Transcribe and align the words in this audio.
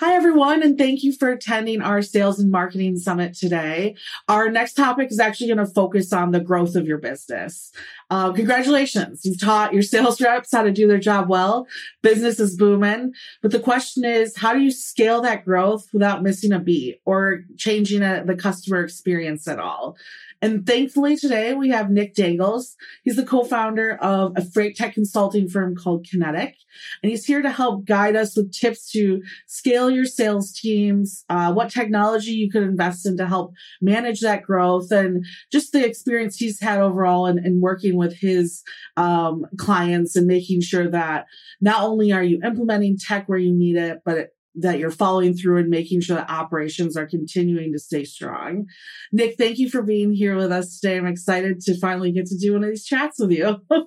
Hi, 0.00 0.14
everyone, 0.14 0.62
and 0.62 0.78
thank 0.78 1.02
you 1.02 1.12
for 1.12 1.28
attending 1.28 1.82
our 1.82 2.02
Sales 2.02 2.38
and 2.38 2.52
Marketing 2.52 2.96
Summit 2.96 3.34
today. 3.34 3.96
Our 4.28 4.48
next 4.48 4.74
topic 4.74 5.10
is 5.10 5.18
actually 5.18 5.48
going 5.48 5.66
to 5.66 5.66
focus 5.66 6.12
on 6.12 6.30
the 6.30 6.38
growth 6.38 6.76
of 6.76 6.86
your 6.86 6.98
business. 6.98 7.72
Uh, 8.08 8.30
congratulations. 8.30 9.24
You've 9.24 9.40
taught 9.40 9.72
your 9.72 9.82
sales 9.82 10.20
reps 10.20 10.52
how 10.52 10.62
to 10.62 10.70
do 10.70 10.86
their 10.86 11.00
job 11.00 11.28
well. 11.28 11.66
Business 12.00 12.38
is 12.38 12.54
booming. 12.54 13.12
But 13.42 13.50
the 13.50 13.58
question 13.58 14.04
is, 14.04 14.36
how 14.36 14.52
do 14.52 14.60
you 14.60 14.70
scale 14.70 15.20
that 15.22 15.44
growth 15.44 15.88
without 15.92 16.22
missing 16.22 16.52
a 16.52 16.60
beat 16.60 17.00
or 17.04 17.40
changing 17.56 18.02
a, 18.02 18.22
the 18.24 18.36
customer 18.36 18.84
experience 18.84 19.48
at 19.48 19.58
all? 19.58 19.96
And 20.40 20.66
thankfully 20.66 21.16
today 21.16 21.54
we 21.54 21.70
have 21.70 21.90
Nick 21.90 22.14
Dangles. 22.14 22.76
He's 23.02 23.16
the 23.16 23.24
co-founder 23.24 23.96
of 23.96 24.32
a 24.36 24.42
freight 24.42 24.76
tech 24.76 24.94
consulting 24.94 25.48
firm 25.48 25.74
called 25.74 26.06
Kinetic. 26.06 26.54
And 27.02 27.10
he's 27.10 27.24
here 27.24 27.42
to 27.42 27.50
help 27.50 27.84
guide 27.84 28.14
us 28.14 28.36
with 28.36 28.52
tips 28.52 28.90
to 28.92 29.20
scale 29.46 29.90
your 29.90 30.04
sales 30.04 30.52
teams, 30.52 31.24
uh, 31.28 31.52
what 31.52 31.70
technology 31.70 32.32
you 32.32 32.50
could 32.50 32.62
invest 32.62 33.04
in 33.04 33.16
to 33.16 33.26
help 33.26 33.52
manage 33.80 34.20
that 34.20 34.42
growth 34.42 34.92
and 34.92 35.24
just 35.50 35.72
the 35.72 35.84
experience 35.84 36.36
he's 36.36 36.60
had 36.60 36.78
overall 36.78 37.26
in, 37.26 37.44
in 37.44 37.60
working 37.60 37.96
with 37.96 38.14
his 38.14 38.62
um, 38.96 39.44
clients 39.56 40.14
and 40.14 40.26
making 40.26 40.60
sure 40.60 40.88
that 40.88 41.26
not 41.60 41.82
only 41.82 42.12
are 42.12 42.22
you 42.22 42.40
implementing 42.44 42.96
tech 42.96 43.28
where 43.28 43.38
you 43.38 43.52
need 43.52 43.76
it, 43.76 44.02
but 44.04 44.18
it, 44.18 44.34
that 44.60 44.78
you're 44.78 44.90
following 44.90 45.34
through 45.34 45.58
and 45.58 45.68
making 45.68 46.00
sure 46.00 46.16
that 46.16 46.30
operations 46.30 46.96
are 46.96 47.06
continuing 47.06 47.72
to 47.72 47.78
stay 47.78 48.04
strong. 48.04 48.66
Nick, 49.12 49.36
thank 49.36 49.58
you 49.58 49.68
for 49.68 49.82
being 49.82 50.12
here 50.12 50.36
with 50.36 50.52
us 50.52 50.80
today. 50.80 50.96
I'm 50.96 51.06
excited 51.06 51.60
to 51.62 51.78
finally 51.78 52.12
get 52.12 52.26
to 52.26 52.36
do 52.36 52.52
one 52.52 52.64
of 52.64 52.70
these 52.70 52.84
chats 52.84 53.18
with 53.18 53.30
you. 53.30 53.60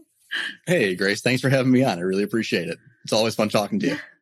hey, 0.66 0.96
Grace, 0.96 1.22
thanks 1.22 1.42
for 1.42 1.50
having 1.50 1.72
me 1.72 1.84
on. 1.84 1.98
I 1.98 2.02
really 2.02 2.24
appreciate 2.24 2.68
it. 2.68 2.78
It's 3.04 3.14
always 3.14 3.36
fun 3.36 3.50
talking 3.50 3.80
to 3.80 3.88
you. 3.88 3.98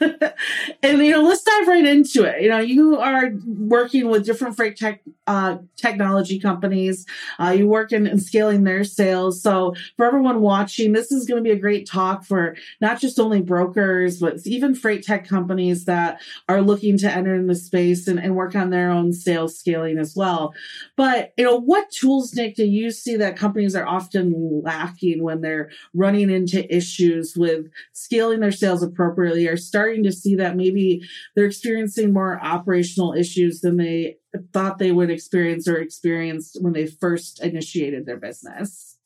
and 0.82 0.98
you 0.98 1.10
know, 1.10 1.22
let's 1.22 1.42
dive 1.42 1.68
right 1.68 1.84
into 1.84 2.24
it. 2.24 2.42
You 2.42 2.48
know, 2.48 2.58
you 2.58 2.98
are 2.98 3.32
working 3.46 4.08
with 4.08 4.24
different 4.24 4.56
freight 4.56 4.76
tech 4.76 5.02
uh, 5.26 5.58
technology 5.76 6.40
companies. 6.40 7.06
Uh, 7.38 7.50
you 7.50 7.68
work 7.68 7.92
in, 7.92 8.06
in, 8.06 8.18
scaling 8.18 8.64
their 8.64 8.82
sales. 8.82 9.40
So 9.40 9.74
for 9.96 10.04
everyone 10.04 10.40
watching, 10.40 10.92
this 10.92 11.12
is 11.12 11.26
going 11.26 11.42
to 11.42 11.48
be 11.48 11.54
a 11.54 11.58
great 11.58 11.86
talk 11.86 12.24
for 12.24 12.56
not 12.80 13.00
just 13.00 13.20
only 13.20 13.40
brokers, 13.40 14.18
but 14.18 14.38
even 14.44 14.74
freight 14.74 15.04
tech 15.04 15.28
companies 15.28 15.84
that 15.84 16.20
are 16.48 16.62
looking 16.62 16.98
to 16.98 17.10
enter 17.10 17.34
in 17.34 17.46
the 17.46 17.54
space 17.54 18.08
and, 18.08 18.18
and 18.18 18.34
work 18.34 18.56
on 18.56 18.70
their 18.70 18.90
own 18.90 19.12
sales 19.12 19.56
scaling 19.56 19.98
as 19.98 20.16
well. 20.16 20.52
But 20.96 21.32
you 21.36 21.44
know, 21.44 21.60
what 21.60 21.90
tools, 21.90 22.34
Nick, 22.34 22.56
do 22.56 22.64
you 22.64 22.90
see 22.90 23.16
that 23.16 23.36
companies 23.36 23.76
are 23.76 23.86
often 23.86 24.62
lacking 24.64 25.22
when 25.22 25.42
they're 25.42 25.70
running 25.94 26.30
into 26.30 26.74
issues 26.74 27.36
with 27.36 27.66
scaling 27.92 28.40
their 28.40 28.50
sales 28.50 28.82
appropriately 28.82 29.46
or 29.46 29.56
starting 29.56 29.89
starting 29.90 30.04
to 30.04 30.12
see 30.12 30.36
that 30.36 30.56
maybe 30.56 31.02
they're 31.34 31.46
experiencing 31.46 32.12
more 32.12 32.40
operational 32.40 33.12
issues 33.12 33.60
than 33.60 33.76
they 33.76 34.16
thought 34.52 34.78
they 34.78 34.92
would 34.92 35.10
experience 35.10 35.66
or 35.66 35.78
experienced 35.78 36.56
when 36.60 36.72
they 36.72 36.86
first 36.86 37.42
initiated 37.42 38.06
their 38.06 38.16
business. 38.16 38.96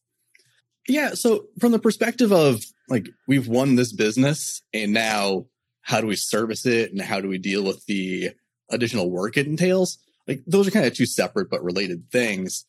Yeah. 0.87 1.15
So, 1.15 1.47
from 1.59 1.73
the 1.73 1.79
perspective 1.79 2.33
of 2.33 2.62
like, 2.91 3.09
we've 3.27 3.49
won 3.49 3.77
this 3.77 3.95
business 3.95 4.61
and 4.75 4.93
now 4.93 5.47
how 5.81 6.03
do 6.03 6.07
we 6.07 6.17
service 6.17 6.67
it 6.67 6.93
and 6.93 7.01
how 7.01 7.21
do 7.21 7.29
we 7.29 7.39
deal 7.39 7.65
with 7.65 7.87
the 7.87 8.33
additional 8.71 9.11
work 9.11 9.39
it 9.39 9.47
entails? 9.47 9.97
Like, 10.29 10.43
those 10.47 10.69
are 10.69 10.71
kind 10.71 10.85
of 10.85 10.93
two 10.93 11.07
separate 11.07 11.49
but 11.49 11.65
related 11.65 12.11
things. 12.11 12.67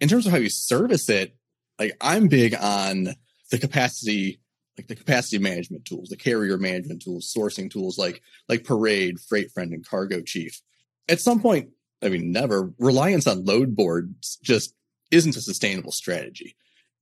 In 0.00 0.08
terms 0.08 0.24
of 0.24 0.32
how 0.32 0.38
you 0.38 0.48
service 0.48 1.10
it, 1.10 1.36
like, 1.78 1.94
I'm 2.00 2.28
big 2.28 2.54
on 2.54 3.08
the 3.50 3.58
capacity 3.58 4.40
like 4.76 4.88
the 4.88 4.96
capacity 4.96 5.38
management 5.38 5.84
tools, 5.84 6.08
the 6.08 6.16
carrier 6.16 6.56
management 6.56 7.02
tools, 7.02 7.32
sourcing 7.32 7.70
tools 7.70 7.98
like 7.98 8.22
like 8.48 8.64
Parade, 8.64 9.20
Freight 9.20 9.50
Friend, 9.50 9.72
and 9.72 9.86
Cargo 9.86 10.22
Chief. 10.22 10.60
At 11.08 11.20
some 11.20 11.40
point, 11.40 11.70
I 12.02 12.08
mean, 12.08 12.32
never 12.32 12.72
reliance 12.78 13.26
on 13.26 13.44
load 13.44 13.76
boards 13.76 14.38
just 14.42 14.74
isn't 15.10 15.36
a 15.36 15.40
sustainable 15.40 15.92
strategy. 15.92 16.56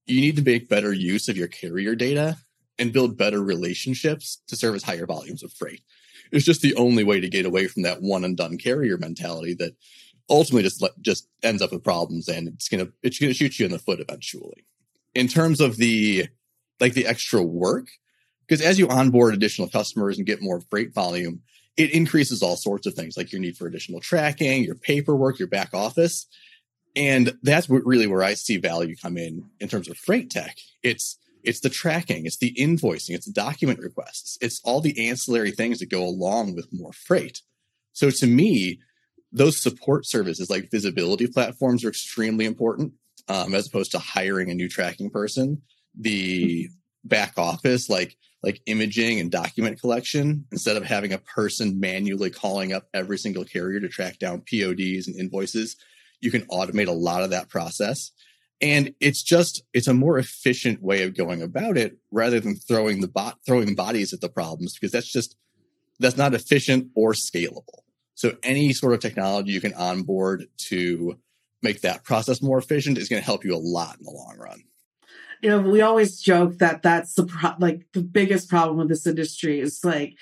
You 0.06 0.21
need 0.21 0.37
to 0.37 0.43
make 0.43 0.69
better 0.69 0.93
use 0.93 1.29
of 1.29 1.37
your 1.37 1.49
carrier 1.49 1.95
data 1.95 2.39
and 2.79 2.93
build 2.93 3.19
better 3.19 3.43
relationships 3.43 4.41
to 4.49 4.56
service 4.56 4.83
higher 4.83 5.06
volumes 5.06 5.43
of 5.43 5.53
freight. 5.53 5.83
It's 6.33 6.45
just 6.45 6.62
the 6.62 6.75
only 6.77 7.05
way 7.05 7.21
to 7.21 7.29
get 7.29 7.47
away 7.47 7.67
from 7.67 7.83
that 7.83 8.03
one 8.03 8.25
and 8.25 8.37
done 8.37 8.59
carrier 8.59 8.99
mentality 8.99 9.55
that 9.55 9.75
ultimately 10.31 10.62
just 10.62 10.85
just 11.00 11.29
ends 11.43 11.62
up 11.62 11.73
with 11.73 11.85
problems 11.85 12.29
and 12.29 12.49
it's 12.49 12.69
gonna 12.69 12.89
it's 13.03 13.19
gonna 13.19 13.35
shoot 13.35 13.59
you 13.59 13.67
in 13.67 13.73
the 13.73 13.79
foot 13.79 14.00
eventually. 14.00 14.67
In 15.15 15.29
terms 15.29 15.61
of 15.61 15.77
the 15.77 16.29
like 16.81 16.94
the 16.94 17.06
extra 17.06 17.43
work 17.43 17.89
because 18.49 18.65
as 18.65 18.78
you 18.78 18.89
onboard 18.89 19.34
additional 19.34 19.69
customers 19.69 20.16
and 20.16 20.27
get 20.27 20.41
more 20.41 20.61
freight 20.71 20.94
volume, 20.94 21.43
it 21.77 21.93
increases 21.93 22.43
all 22.43 22.56
sorts 22.56 22.87
of 22.87 22.94
things 22.94 23.16
like 23.16 23.31
your 23.31 23.41
need 23.41 23.56
for 23.56 23.66
additional 23.66 24.00
tracking, 24.00 24.65
your 24.65 24.75
paperwork, 24.75 25.38
your 25.38 25.49
back 25.49 25.75
office. 25.75 26.27
And 26.97 27.34
that's 27.43 27.69
what 27.69 27.84
really 27.84 28.06
where 28.06 28.25
I 28.25 28.34
see 28.34 28.56
value 28.56 28.97
come 28.97 29.19
in 29.19 29.44
in 29.61 29.69
terms 29.69 29.88
of 29.88 29.99
freight 29.99 30.31
tech. 30.31 30.56
It's 30.83 31.19
it's 31.44 31.61
the 31.61 31.71
tracking, 31.71 32.27
it's 32.27 32.38
the 32.38 32.53
invoicing, 32.59 33.15
it's 33.15 33.27
the 33.27 33.33
document 33.33 33.78
requests, 33.78 34.37
it's 34.41 34.61
all 34.65 34.81
the 34.81 35.09
ancillary 35.09 35.53
things 35.53 35.78
that 35.78 35.88
go 35.88 36.03
along 36.03 36.56
with 36.56 36.67
more 36.72 36.93
freight. 36.93 37.43
So 37.93 38.11
to 38.11 38.27
me, 38.27 38.81
those 39.31 39.62
support 39.62 40.05
services 40.05 40.50
like 40.50 40.71
visibility 40.71 41.28
platforms 41.28 41.84
are 41.84 41.91
extremely 41.91 42.44
important 42.44 42.94
um, 43.28 43.55
as 43.55 43.69
opposed 43.69 43.93
to 43.93 43.99
hiring 43.99 44.50
a 44.50 44.55
new 44.55 44.69
tracking 44.69 45.11
person 45.11 45.62
the 45.99 46.69
back 47.05 47.35
office, 47.37 47.89
like 47.89 48.17
like 48.43 48.61
imaging 48.67 49.19
and 49.19 49.33
document 49.33 49.81
collection, 49.81 50.45
instead 50.53 50.77
of 50.77 50.85
having 50.85 51.13
a 51.13 51.19
person 51.19 51.81
manually 51.81 52.31
calling 52.31 52.73
up 52.73 52.87
every 52.95 53.19
single 53.19 53.45
carrier 53.45 53.81
to 53.81 53.89
track 53.89 54.19
down 54.21 54.43
PODs 54.43 55.09
and 55.09 55.17
invoices, 55.17 55.77
you 56.21 56.31
can 56.31 56.43
automate 56.43 56.87
a 56.87 56.93
lot 56.93 57.25
of 57.25 57.31
that 57.31 57.49
process. 57.49 58.13
And 58.61 58.95
it's 59.01 59.23
just 59.23 59.63
it's 59.73 59.89
a 59.89 59.95
more 59.95 60.19
efficient 60.19 60.83
way 60.83 61.03
of 61.03 61.17
going 61.17 61.43
about 61.43 61.77
it 61.77 61.99
rather 62.11 62.41
than 62.41 62.57
throwing 62.57 63.01
the 63.01 63.09
bot 63.09 63.39
throwing 63.47 63.75
bodies 63.75 64.13
at 64.13 64.21
the 64.21 64.29
problems 64.29 64.75
because 64.75 64.93
that's 64.93 65.11
just 65.11 65.37
that's 66.01 66.17
not 66.17 66.35
efficient 66.35 66.89
or 66.95 67.13
scalable. 67.13 67.83
So 68.15 68.37
any 68.43 68.73
sort 68.73 68.95
of 68.95 69.01
technology 69.01 69.53
you 69.53 69.61
can 69.61 69.75
onboard 69.75 70.47
to 70.69 71.19
make 71.63 71.83
that 71.83 72.05
process 72.05 72.43
more 72.43 72.59
efficient 72.59 72.99
is 72.99 73.09
going 73.09 73.21
to 73.21 73.27
help 73.27 73.45
you 73.45 73.55
a 73.55 73.59
lot 73.59 73.97
in 73.99 74.05
the 74.05 74.11
long 74.11 74.37
run 74.39 74.63
you 75.43 75.50
know, 75.50 75.60
we 75.60 75.81
always 75.81 76.21
joke 76.21 76.59
that 76.59 76.82
that's 76.82 77.15
the 77.15 77.25
pro- 77.25 77.54
like 77.59 77.87
the 77.93 78.03
biggest 78.03 78.49
problem 78.49 78.78
with 78.78 78.88
this 78.88 79.06
industry 79.06 79.60
is 79.60 79.84
like 79.84 80.15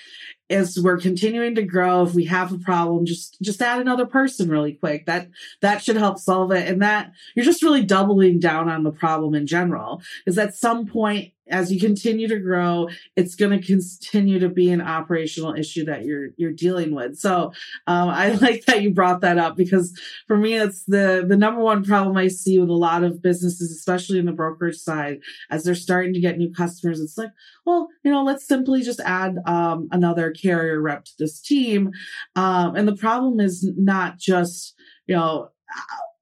as 0.49 0.79
we're 0.79 0.97
continuing 0.97 1.55
to 1.55 1.63
grow. 1.63 2.03
If 2.03 2.13
we 2.13 2.25
have 2.25 2.53
a 2.53 2.57
problem 2.57 3.05
just 3.05 3.37
just 3.41 3.61
add 3.61 3.81
another 3.81 4.05
person 4.05 4.49
really 4.49 4.73
quick. 4.73 5.05
That 5.05 5.29
that 5.61 5.83
should 5.83 5.97
help 5.97 6.19
solve 6.19 6.51
it. 6.51 6.67
And 6.67 6.81
that 6.81 7.11
you're 7.35 7.45
just 7.45 7.63
really 7.63 7.83
doubling 7.83 8.39
down 8.39 8.69
on 8.69 8.83
the 8.83 8.91
problem 8.91 9.35
in 9.35 9.47
general 9.47 10.01
is 10.25 10.37
at 10.37 10.55
some 10.55 10.85
point 10.85 11.33
as 11.49 11.71
you 11.71 11.79
continue 11.79 12.27
to 12.27 12.39
grow 12.39 12.87
it's 13.15 13.35
going 13.35 13.59
to 13.59 13.65
continue 13.65 14.39
to 14.39 14.49
be 14.49 14.71
an 14.71 14.81
operational 14.81 15.53
issue 15.53 15.85
that 15.85 16.05
you're 16.05 16.29
you're 16.37 16.51
dealing 16.51 16.93
with 16.93 17.17
so 17.17 17.51
um, 17.87 18.09
i 18.09 18.31
like 18.41 18.65
that 18.65 18.81
you 18.81 18.93
brought 18.93 19.21
that 19.21 19.37
up 19.37 19.55
because 19.55 19.97
for 20.27 20.37
me 20.37 20.55
it's 20.55 20.83
the 20.85 21.25
the 21.27 21.37
number 21.37 21.61
one 21.61 21.83
problem 21.83 22.15
i 22.17 22.27
see 22.27 22.59
with 22.59 22.69
a 22.69 22.73
lot 22.73 23.03
of 23.03 23.21
businesses 23.21 23.71
especially 23.71 24.19
in 24.19 24.25
the 24.25 24.31
brokerage 24.31 24.77
side 24.77 25.19
as 25.49 25.63
they're 25.63 25.75
starting 25.75 26.13
to 26.13 26.19
get 26.19 26.37
new 26.37 26.51
customers 26.51 26.99
it's 26.99 27.17
like 27.17 27.31
well 27.65 27.87
you 28.03 28.11
know 28.11 28.23
let's 28.23 28.47
simply 28.47 28.81
just 28.81 28.99
add 29.01 29.37
um, 29.45 29.87
another 29.91 30.31
carrier 30.31 30.81
rep 30.81 31.05
to 31.05 31.11
this 31.17 31.39
team. 31.39 31.91
Um, 32.35 32.75
and 32.75 32.87
the 32.87 32.95
problem 32.95 33.39
is 33.39 33.69
not 33.77 34.17
just, 34.17 34.75
you 35.07 35.15
know, 35.15 35.49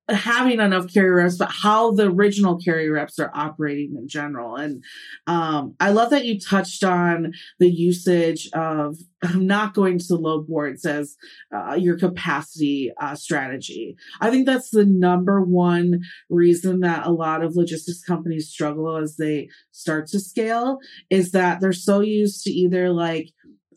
having 0.10 0.60
enough 0.60 0.94
carrier 0.94 1.16
reps, 1.16 1.38
but 1.38 1.52
how 1.52 1.92
the 1.92 2.06
original 2.06 2.58
carrier 2.58 2.94
reps 2.94 3.18
are 3.20 3.32
operating 3.34 3.96
in 3.98 4.08
general. 4.08 4.56
And 4.56 4.84
um, 5.26 5.76
I 5.80 5.92
love 5.92 6.12
that 6.12 6.26
you 6.26 6.40
touched 6.40 6.84
on 6.84 7.34
the 7.60 7.70
usage 7.70 8.50
of 8.54 8.98
not 9.36 9.74
going 9.74 9.98
to 9.98 10.06
the 10.08 10.18
load 10.18 10.48
boards 10.48 10.86
as 10.86 11.16
uh, 11.56 11.74
your 11.74 11.98
capacity 11.98 12.92
uh, 13.02 13.16
strategy. 13.16 13.96
I 14.22 14.30
think 14.30 14.46
that's 14.46 14.69
the 14.69 14.86
number 14.86 15.42
one 15.42 16.02
reason 16.30 16.81
that 16.81 17.08
a 17.08 17.12
lot 17.12 17.44
of 17.44 17.56
logistics 17.56 18.04
companies 18.04 18.50
struggle 18.50 18.98
as 18.98 19.18
they 19.18 19.50
start 19.72 20.08
to 20.08 20.19
scale 20.19 20.78
is 21.10 21.31
that 21.31 21.62
they're 21.62 21.74
so 21.74 22.01
used 22.01 22.44
to 22.44 22.51
either 22.51 22.92
like 22.92 23.30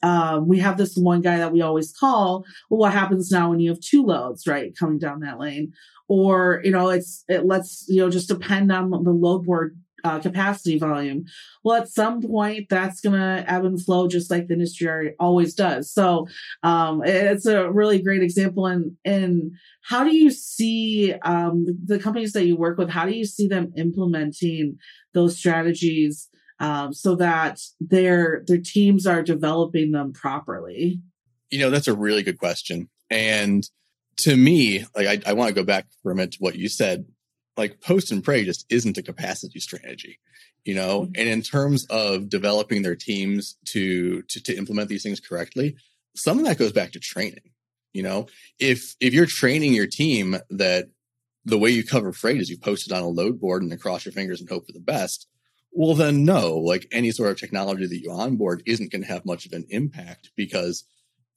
um, 0.03 0.49
we 0.49 0.59
have 0.59 0.77
this 0.77 0.97
one 0.97 1.21
guy 1.21 1.39
that 1.39 1.53
we 1.53 1.61
always 1.61 1.93
call. 1.93 2.45
Well, 2.69 2.81
what 2.81 2.93
happens 2.93 3.31
now 3.31 3.51
when 3.51 3.61
you 3.61 3.71
have 3.71 3.81
two 3.81 4.03
loads, 4.05 4.47
right, 4.47 4.77
coming 4.79 4.99
down 4.99 5.21
that 5.21 5.39
lane? 5.39 5.73
Or, 6.09 6.63
you 6.65 6.71
know, 6.71 6.89
it's, 6.89 7.25
it 7.29 7.45
lets, 7.45 7.85
you 7.89 8.01
know, 8.01 8.11
just 8.11 8.29
depend 8.29 8.73
on 8.73 8.91
the 8.91 9.11
load 9.11 9.45
board 9.45 9.79
uh, 10.05 10.21
capacity 10.21 10.79
volume. 10.79 11.25
Well, 11.65 11.83
at 11.83 11.89
some 11.89 12.23
point, 12.23 12.69
that's 12.71 13.01
going 13.01 13.21
to 13.21 13.45
ebb 13.47 13.65
and 13.65 13.85
flow 13.85 14.09
just 14.09 14.31
like 14.31 14.47
the 14.47 14.55
industry 14.55 15.15
always 15.19 15.55
does. 15.55 15.93
So, 15.93 16.27
um, 16.63 17.03
it's 17.05 17.47
a 17.47 17.71
really 17.71 18.01
great 18.01 18.23
example. 18.23 18.65
And, 18.67 18.93
and 19.05 19.53
how 19.83 20.05
do 20.05 20.17
you 20.17 20.31
see, 20.31 21.13
um, 21.25 21.67
the 21.85 21.99
companies 21.99 22.33
that 22.33 22.47
you 22.47 22.57
work 22.57 22.79
with, 22.79 22.89
how 22.89 23.05
do 23.05 23.13
you 23.13 23.27
see 23.27 23.47
them 23.49 23.73
implementing 23.77 24.79
those 25.13 25.37
strategies? 25.37 26.29
Um, 26.61 26.93
so 26.93 27.15
that 27.17 27.61
their 27.81 28.43
their 28.47 28.59
teams 28.59 29.07
are 29.07 29.23
developing 29.23 29.93
them 29.93 30.13
properly. 30.13 31.01
You 31.51 31.61
know, 31.61 31.71
that's 31.71 31.89
a 31.89 31.95
really 31.95 32.23
good 32.23 32.39
question. 32.39 32.89
And 33.11 33.69
to 34.19 34.37
me, 34.37 34.85
like 34.95 35.27
I, 35.27 35.31
I 35.31 35.33
want 35.33 35.49
to 35.49 35.55
go 35.55 35.65
back 35.65 35.87
for 36.03 36.13
a 36.13 36.15
minute 36.15 36.33
to 36.33 36.39
what 36.39 36.57
you 36.57 36.69
said. 36.69 37.07
Like 37.57 37.81
post 37.81 38.13
and 38.13 38.23
pray 38.23 38.45
just 38.45 38.67
isn't 38.71 38.99
a 38.99 39.03
capacity 39.03 39.59
strategy, 39.59 40.21
you 40.65 40.75
know. 40.75 41.03
Mm-hmm. 41.03 41.13
And 41.17 41.29
in 41.29 41.43
terms 41.43 41.87
of 41.87 42.29
developing 42.29 42.83
their 42.83 42.95
teams 42.95 43.57
to, 43.67 44.23
to 44.23 44.41
to 44.43 44.57
implement 44.57 44.89
these 44.89 45.03
things 45.03 45.19
correctly, 45.19 45.77
some 46.15 46.39
of 46.39 46.45
that 46.45 46.59
goes 46.59 46.73
back 46.73 46.93
to 46.93 47.01
training. 47.01 47.51
You 47.93 48.03
know, 48.05 48.27
if 48.61 48.95
if 49.01 49.13
you're 49.13 49.27
training 49.27 49.73
your 49.73 49.89
team 49.89 50.37
that 50.51 50.89
the 51.45 51.59
way 51.59 51.71
you 51.71 51.83
cover 51.83 52.13
freight 52.13 52.41
is 52.41 52.51
you 52.51 52.59
post 52.59 52.87
it 52.87 52.93
on 52.93 53.03
a 53.03 53.09
load 53.09 53.41
board 53.41 53.63
and 53.63 53.73
then 53.73 53.79
cross 53.79 54.05
your 54.05 54.13
fingers 54.13 54.41
and 54.41 54.49
hope 54.49 54.67
for 54.67 54.73
the 54.73 54.81
best, 54.81 55.27
well 55.73 55.95
then 55.95 56.25
no, 56.25 56.57
like 56.57 56.87
any 56.93 57.11
sort 57.11 57.31
of 57.31 57.39
technology 57.39 57.87
that 57.87 58.03
you 58.03 58.11
onboard 58.11 58.63
isn't 58.67 58.91
going 58.91 59.03
to 59.03 59.09
have 59.09 59.25
much 59.25 59.47
of 59.47 59.53
an 59.53 59.65
impact 59.71 60.31
because 60.37 60.85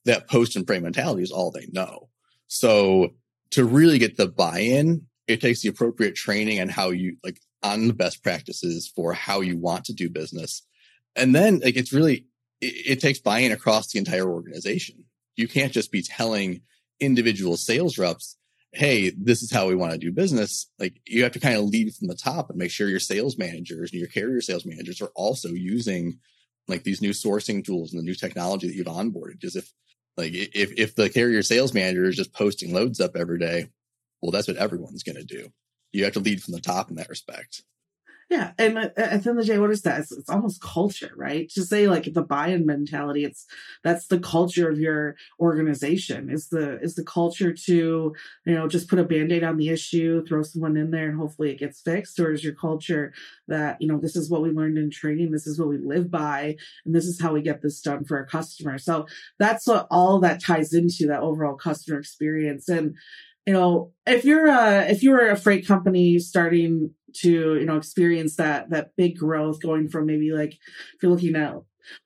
that 0.04 0.28
post 0.28 0.56
and 0.56 0.66
pray 0.66 0.78
mentality 0.80 1.22
is 1.22 1.30
all 1.30 1.50
they 1.50 1.68
know. 1.72 2.08
So 2.48 3.14
to 3.50 3.64
really 3.64 3.98
get 3.98 4.16
the 4.16 4.26
buy-in, 4.26 5.06
it 5.28 5.40
takes 5.40 5.62
the 5.62 5.68
appropriate 5.68 6.14
training 6.14 6.58
and 6.58 6.70
how 6.70 6.90
you 6.90 7.16
like 7.22 7.40
on 7.62 7.86
the 7.86 7.94
best 7.94 8.22
practices 8.22 8.90
for 8.94 9.12
how 9.12 9.40
you 9.40 9.56
want 9.56 9.84
to 9.84 9.92
do 9.92 10.10
business. 10.10 10.62
And 11.14 11.34
then 11.34 11.60
like 11.60 11.76
it's 11.76 11.92
really 11.92 12.26
it, 12.60 12.96
it 12.96 13.00
takes 13.00 13.20
buy-in 13.20 13.52
across 13.52 13.92
the 13.92 13.98
entire 13.98 14.28
organization. 14.28 15.04
You 15.36 15.48
can't 15.48 15.72
just 15.72 15.92
be 15.92 16.02
telling 16.02 16.62
individual 17.00 17.56
sales 17.56 17.98
reps, 17.98 18.36
Hey, 18.74 19.10
this 19.10 19.42
is 19.42 19.52
how 19.52 19.68
we 19.68 19.74
want 19.74 19.92
to 19.92 19.98
do 19.98 20.10
business. 20.10 20.70
Like 20.78 21.00
you 21.06 21.22
have 21.24 21.32
to 21.32 21.40
kind 21.40 21.56
of 21.56 21.64
lead 21.64 21.94
from 21.94 22.08
the 22.08 22.14
top 22.14 22.48
and 22.48 22.58
make 22.58 22.70
sure 22.70 22.88
your 22.88 23.00
sales 23.00 23.36
managers 23.36 23.92
and 23.92 24.00
your 24.00 24.08
carrier 24.08 24.40
sales 24.40 24.64
managers 24.64 25.02
are 25.02 25.12
also 25.14 25.48
using 25.50 26.18
like 26.68 26.82
these 26.82 27.02
new 27.02 27.10
sourcing 27.10 27.62
tools 27.64 27.92
and 27.92 28.00
the 28.00 28.04
new 28.04 28.14
technology 28.14 28.66
that 28.66 28.74
you've 28.74 28.86
onboarded. 28.86 29.40
Because 29.40 29.56
if 29.56 29.70
like 30.16 30.32
if 30.32 30.72
if 30.78 30.94
the 30.94 31.10
carrier 31.10 31.42
sales 31.42 31.74
manager 31.74 32.04
is 32.04 32.16
just 32.16 32.32
posting 32.32 32.72
loads 32.72 32.98
up 32.98 33.14
every 33.14 33.38
day, 33.38 33.68
well, 34.22 34.30
that's 34.30 34.48
what 34.48 34.56
everyone's 34.56 35.02
going 35.02 35.16
to 35.16 35.24
do. 35.24 35.48
You 35.92 36.04
have 36.04 36.14
to 36.14 36.20
lead 36.20 36.42
from 36.42 36.54
the 36.54 36.60
top 36.60 36.88
in 36.88 36.96
that 36.96 37.10
respect. 37.10 37.62
Yeah, 38.32 38.52
and 38.56 38.78
uh, 38.78 38.88
at 38.96 38.96
the 38.96 39.02
end 39.12 39.26
of 39.26 39.36
the 39.36 39.44
day, 39.44 39.58
what 39.58 39.70
is 39.70 39.82
that? 39.82 40.00
It's, 40.00 40.10
it's, 40.10 40.30
almost 40.30 40.62
culture, 40.62 41.12
right? 41.16 41.50
To 41.50 41.62
say 41.62 41.86
like 41.86 42.14
the 42.14 42.22
buy-in 42.22 42.64
mentality, 42.64 43.26
it's 43.26 43.44
that's 43.84 44.06
the 44.06 44.18
culture 44.18 44.70
of 44.70 44.80
your 44.80 45.16
organization. 45.38 46.30
Is 46.30 46.48
the 46.48 46.80
is 46.80 46.94
the 46.94 47.04
culture 47.04 47.52
to 47.52 48.14
you 48.46 48.54
know 48.54 48.68
just 48.68 48.88
put 48.88 48.98
a 48.98 49.04
band-aid 49.04 49.44
on 49.44 49.58
the 49.58 49.68
issue, 49.68 50.24
throw 50.24 50.42
someone 50.42 50.78
in 50.78 50.92
there, 50.92 51.10
and 51.10 51.18
hopefully 51.18 51.50
it 51.50 51.58
gets 51.58 51.82
fixed, 51.82 52.18
or 52.18 52.32
is 52.32 52.42
your 52.42 52.54
culture 52.54 53.12
that 53.48 53.76
you 53.82 53.86
know 53.86 53.98
this 53.98 54.16
is 54.16 54.30
what 54.30 54.40
we 54.40 54.48
learned 54.48 54.78
in 54.78 54.90
training, 54.90 55.30
this 55.30 55.46
is 55.46 55.58
what 55.58 55.68
we 55.68 55.76
live 55.76 56.10
by, 56.10 56.56
and 56.86 56.94
this 56.94 57.04
is 57.04 57.20
how 57.20 57.34
we 57.34 57.42
get 57.42 57.60
this 57.60 57.82
done 57.82 58.02
for 58.02 58.16
our 58.16 58.24
customer. 58.24 58.78
So 58.78 59.06
that's 59.38 59.66
what 59.66 59.86
all 59.90 60.20
that 60.20 60.42
ties 60.42 60.72
into 60.72 61.06
that 61.08 61.20
overall 61.20 61.54
customer 61.54 61.98
experience 61.98 62.70
and 62.70 62.96
you 63.46 63.52
know 63.52 63.92
if 64.06 64.24
you're 64.24 64.46
a 64.46 64.90
if 64.90 65.02
you're 65.02 65.30
a 65.30 65.36
freight 65.36 65.66
company 65.66 66.18
starting 66.18 66.90
to 67.14 67.56
you 67.56 67.64
know 67.66 67.76
experience 67.76 68.36
that 68.36 68.70
that 68.70 68.90
big 68.96 69.16
growth 69.16 69.60
going 69.60 69.88
from 69.88 70.06
maybe 70.06 70.32
like 70.32 70.52
if 70.52 71.02
you're 71.02 71.12
looking 71.12 71.36
at 71.36 71.54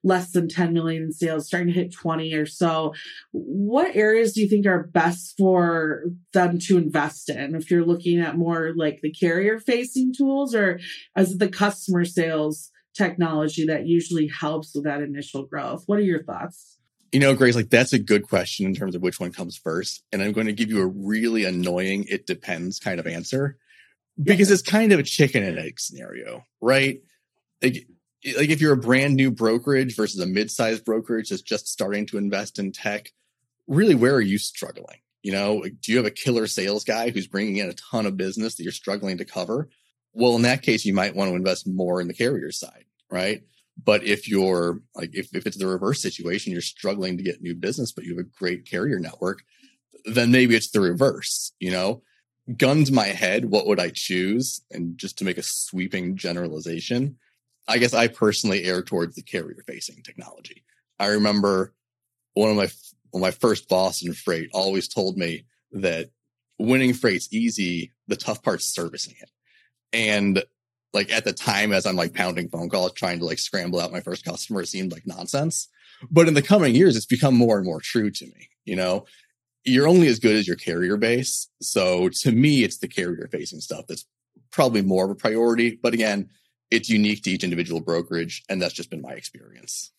less 0.02 0.32
than 0.32 0.48
10 0.48 0.72
million 0.72 1.04
in 1.04 1.12
sales 1.12 1.46
starting 1.46 1.68
to 1.68 1.78
hit 1.78 1.92
20 1.92 2.32
or 2.34 2.46
so 2.46 2.94
what 3.32 3.94
areas 3.94 4.32
do 4.32 4.40
you 4.40 4.48
think 4.48 4.66
are 4.66 4.84
best 4.84 5.34
for 5.36 6.04
them 6.32 6.58
to 6.60 6.78
invest 6.78 7.28
in? 7.28 7.54
If 7.54 7.70
you're 7.70 7.84
looking 7.84 8.18
at 8.18 8.38
more 8.38 8.72
like 8.74 9.00
the 9.02 9.12
carrier 9.12 9.60
facing 9.60 10.14
tools 10.14 10.54
or 10.54 10.80
as 11.14 11.36
the 11.36 11.48
customer 11.48 12.06
sales 12.06 12.70
technology 12.96 13.66
that 13.66 13.86
usually 13.86 14.28
helps 14.28 14.74
with 14.74 14.84
that 14.84 15.02
initial 15.02 15.44
growth? 15.44 15.82
What 15.86 15.98
are 15.98 16.02
your 16.02 16.22
thoughts 16.22 16.75
you 17.16 17.20
know, 17.20 17.34
Grace, 17.34 17.56
like 17.56 17.70
that's 17.70 17.94
a 17.94 17.98
good 17.98 18.28
question 18.28 18.66
in 18.66 18.74
terms 18.74 18.94
of 18.94 19.00
which 19.00 19.18
one 19.18 19.32
comes 19.32 19.56
first. 19.56 20.02
And 20.12 20.20
I'm 20.20 20.32
going 20.32 20.48
to 20.48 20.52
give 20.52 20.68
you 20.68 20.82
a 20.82 20.86
really 20.86 21.46
annoying, 21.46 22.04
it 22.10 22.26
depends 22.26 22.78
kind 22.78 23.00
of 23.00 23.06
answer 23.06 23.56
because 24.22 24.50
yeah. 24.50 24.52
it's 24.52 24.62
kind 24.62 24.92
of 24.92 25.00
a 25.00 25.02
chicken 25.02 25.42
and 25.42 25.58
egg 25.58 25.80
scenario, 25.80 26.44
right? 26.60 27.00
Like, 27.62 27.86
like 28.36 28.50
if 28.50 28.60
you're 28.60 28.74
a 28.74 28.76
brand 28.76 29.16
new 29.16 29.30
brokerage 29.30 29.96
versus 29.96 30.20
a 30.20 30.26
mid-sized 30.26 30.84
brokerage 30.84 31.30
that's 31.30 31.40
just 31.40 31.68
starting 31.68 32.04
to 32.04 32.18
invest 32.18 32.58
in 32.58 32.70
tech, 32.70 33.14
really, 33.66 33.94
where 33.94 34.14
are 34.14 34.20
you 34.20 34.36
struggling? 34.36 34.98
You 35.22 35.32
know, 35.32 35.62
do 35.62 35.92
you 35.92 35.96
have 35.96 36.04
a 36.04 36.10
killer 36.10 36.46
sales 36.46 36.84
guy 36.84 37.08
who's 37.08 37.26
bringing 37.26 37.56
in 37.56 37.70
a 37.70 37.72
ton 37.72 38.04
of 38.04 38.18
business 38.18 38.56
that 38.56 38.62
you're 38.62 38.72
struggling 38.72 39.16
to 39.16 39.24
cover? 39.24 39.70
Well, 40.12 40.36
in 40.36 40.42
that 40.42 40.60
case, 40.60 40.84
you 40.84 40.92
might 40.92 41.16
want 41.16 41.30
to 41.30 41.34
invest 41.34 41.66
more 41.66 41.98
in 41.98 42.08
the 42.08 42.14
carrier 42.14 42.52
side, 42.52 42.84
right? 43.10 43.42
But 43.82 44.04
if 44.04 44.28
you're 44.28 44.80
like, 44.94 45.10
if, 45.14 45.34
if 45.34 45.46
it's 45.46 45.58
the 45.58 45.66
reverse 45.66 46.00
situation, 46.00 46.52
you're 46.52 46.62
struggling 46.62 47.16
to 47.16 47.22
get 47.22 47.42
new 47.42 47.54
business, 47.54 47.92
but 47.92 48.04
you 48.04 48.16
have 48.16 48.24
a 48.26 48.38
great 48.38 48.68
carrier 48.68 48.98
network, 48.98 49.42
then 50.06 50.30
maybe 50.30 50.54
it's 50.54 50.70
the 50.70 50.80
reverse, 50.80 51.52
you 51.60 51.70
know? 51.70 52.02
Gun 52.56 52.84
to 52.84 52.92
my 52.92 53.06
head, 53.06 53.46
what 53.46 53.66
would 53.66 53.80
I 53.80 53.90
choose? 53.92 54.62
And 54.70 54.96
just 54.96 55.18
to 55.18 55.24
make 55.24 55.36
a 55.36 55.42
sweeping 55.42 56.16
generalization, 56.16 57.18
I 57.68 57.78
guess 57.78 57.92
I 57.92 58.08
personally 58.08 58.64
err 58.64 58.82
towards 58.82 59.16
the 59.16 59.22
carrier 59.22 59.62
facing 59.66 60.02
technology. 60.02 60.64
I 60.98 61.08
remember 61.08 61.74
one 62.34 62.50
of 62.50 62.56
my, 62.56 62.70
of 63.12 63.20
my 63.20 63.32
first 63.32 63.68
boss 63.68 64.02
in 64.02 64.14
freight 64.14 64.48
always 64.52 64.88
told 64.88 65.18
me 65.18 65.44
that 65.72 66.10
winning 66.58 66.94
freight's 66.94 67.32
easy. 67.32 67.92
The 68.06 68.16
tough 68.16 68.42
part's 68.42 68.72
servicing 68.72 69.14
it. 69.20 69.30
And 69.92 70.44
like 70.92 71.10
at 71.12 71.24
the 71.24 71.32
time 71.32 71.72
as 71.72 71.86
I'm 71.86 71.96
like 71.96 72.14
pounding 72.14 72.48
phone 72.48 72.68
calls 72.68 72.92
trying 72.92 73.18
to 73.18 73.24
like 73.24 73.38
scramble 73.38 73.80
out 73.80 73.92
my 73.92 74.00
first 74.00 74.24
customer, 74.24 74.64
seemed 74.64 74.92
like 74.92 75.06
nonsense. 75.06 75.68
But 76.10 76.28
in 76.28 76.34
the 76.34 76.42
coming 76.42 76.74
years, 76.74 76.96
it's 76.96 77.06
become 77.06 77.34
more 77.34 77.56
and 77.56 77.66
more 77.66 77.80
true 77.80 78.10
to 78.10 78.26
me. 78.26 78.48
You 78.64 78.76
know, 78.76 79.06
you're 79.64 79.88
only 79.88 80.08
as 80.08 80.18
good 80.18 80.36
as 80.36 80.46
your 80.46 80.56
carrier 80.56 80.96
base. 80.96 81.48
So 81.60 82.08
to 82.08 82.32
me, 82.32 82.62
it's 82.62 82.78
the 82.78 82.88
carrier 82.88 83.28
facing 83.30 83.60
stuff 83.60 83.86
that's 83.88 84.06
probably 84.50 84.82
more 84.82 85.04
of 85.04 85.10
a 85.10 85.14
priority. 85.14 85.78
But 85.82 85.94
again, 85.94 86.30
it's 86.70 86.88
unique 86.88 87.22
to 87.24 87.30
each 87.30 87.44
individual 87.44 87.80
brokerage. 87.80 88.44
And 88.48 88.60
that's 88.60 88.74
just 88.74 88.90
been 88.90 89.02
my 89.02 89.12
experience. 89.12 89.92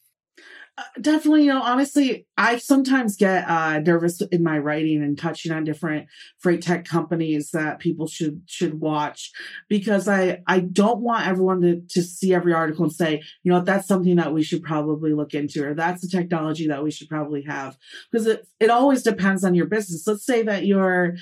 Uh, 0.77 0.83
definitely 1.01 1.41
you 1.41 1.51
know 1.51 1.61
honestly 1.61 2.27
i 2.37 2.55
sometimes 2.55 3.15
get 3.15 3.49
uh 3.49 3.79
nervous 3.79 4.21
in 4.31 4.43
my 4.43 4.59
writing 4.59 5.01
and 5.01 5.17
touching 5.17 5.51
on 5.51 5.63
different 5.63 6.05
freight 6.37 6.61
tech 6.61 6.85
companies 6.85 7.49
that 7.49 7.79
people 7.79 8.05
should 8.05 8.43
should 8.45 8.79
watch 8.79 9.31
because 9.69 10.07
i 10.07 10.39
i 10.45 10.59
don't 10.59 10.99
want 10.99 11.25
everyone 11.25 11.61
to 11.61 11.81
to 11.89 12.03
see 12.03 12.31
every 12.31 12.53
article 12.53 12.83
and 12.83 12.93
say 12.93 13.19
you 13.41 13.51
know 13.51 13.59
that's 13.59 13.87
something 13.87 14.17
that 14.17 14.33
we 14.33 14.43
should 14.43 14.61
probably 14.61 15.13
look 15.13 15.33
into 15.33 15.67
or 15.67 15.73
that's 15.73 16.03
a 16.03 16.09
technology 16.09 16.67
that 16.67 16.83
we 16.83 16.91
should 16.91 17.09
probably 17.09 17.43
have. 17.43 17.77
Because 18.11 18.27
it 18.27 18.47
it 18.59 18.69
always 18.69 19.03
depends 19.03 19.43
on 19.43 19.55
your 19.55 19.67
business. 19.67 20.05
Let's 20.07 20.25
say 20.25 20.43
that 20.43 20.65
you're 20.65 21.15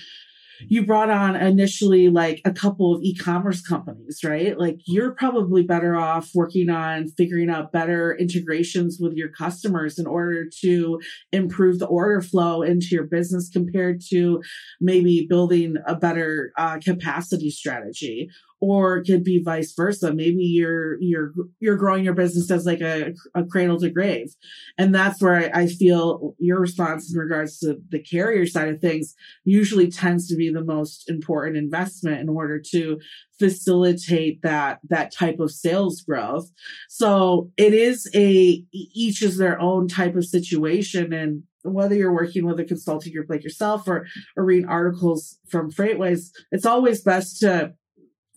you 0.68 0.86
brought 0.86 1.10
on 1.10 1.36
initially 1.36 2.10
like 2.10 2.42
a 2.46 2.52
couple 2.52 2.96
of 2.96 3.02
e-commerce 3.04 3.62
companies, 3.62 4.22
right? 4.24 4.58
Like 4.58 4.80
you're 4.86 5.12
probably 5.12 5.64
better 5.64 5.96
off 5.96 6.30
working 6.34 6.70
on 6.70 7.10
figuring 7.10 7.50
out 7.50 7.72
better 7.72 8.16
integrations 8.18 8.98
with 9.00 9.14
your 9.14 9.30
customers 9.30 10.00
in 10.00 10.08
order 10.08 10.46
to 10.62 11.00
improve 11.32 11.80
the 11.80 11.88
order 11.88 12.22
flow 12.22 12.62
into 12.62 12.88
your 12.92 13.06
business 13.06 13.50
compared 13.50 14.02
to 14.10 14.42
maybe 14.80 15.26
building 15.30 15.76
a 15.88 15.96
better 15.96 16.52
uh, 16.58 16.78
capacity 16.84 17.50
strategy 17.50 18.30
or 18.66 18.98
it 18.98 19.06
could 19.06 19.24
be 19.24 19.42
vice 19.44 19.74
versa. 19.74 20.14
Maybe 20.14 20.44
you're 20.44 20.98
you're 21.02 21.34
you're 21.60 21.78
growing 21.78 22.04
your 22.04 22.14
business 22.14 22.50
as 22.52 22.66
like 22.66 22.82
a, 22.82 23.14
a 23.34 23.44
cradle 23.46 23.80
to 23.80 23.90
grave, 23.90 24.34
and 24.78 24.94
that's 24.94 25.22
where 25.22 25.36
I, 25.36 25.62
I, 25.62 25.68
feel 25.68 26.36
your 26.40 26.60
response 26.60 27.14
in 27.14 27.20
regards 27.20 27.60
to 27.60 27.78
the 27.90 28.02
carrier 28.02 28.46
side 28.48 28.70
of 28.70 28.80
things 28.80 29.14
usually 29.44 29.90
tends 29.90 30.28
to 30.28 30.36
be 30.36 30.52
the 30.52 30.64
most 30.64 31.10
important 31.10 31.58
investment 31.58 32.20
in 32.20 32.30
order 32.30 32.62
to 32.72 33.00
facilitate 33.38 34.42
that 34.42 34.80
that 34.90 35.14
type 35.14 35.40
of 35.40 35.52
sales 35.52 36.02
growth. 36.02 36.50
So 36.90 37.52
it 37.58 37.74
is 37.74 38.10
a 38.16 38.64
each 38.72 39.22
is 39.22 39.38
their 39.38 39.60
own 39.60 39.88
type 39.88 40.16
of 40.16 40.26
situation 40.26 41.14
and 41.14 41.44
whether 41.66 41.96
you're 41.96 42.14
working 42.14 42.46
with 42.46 42.60
a 42.60 42.64
consulting 42.64 43.14
group 43.14 43.28
like 43.30 43.44
yourself 43.44 43.88
or, 43.88 44.06
or 44.38 44.46
reading 44.46 44.70
articles 44.70 45.40
from 45.50 45.72
FreightWaves, 45.72 46.30
it's 46.52 46.66
always 46.66 47.02
best 47.02 47.40
to 47.40 47.74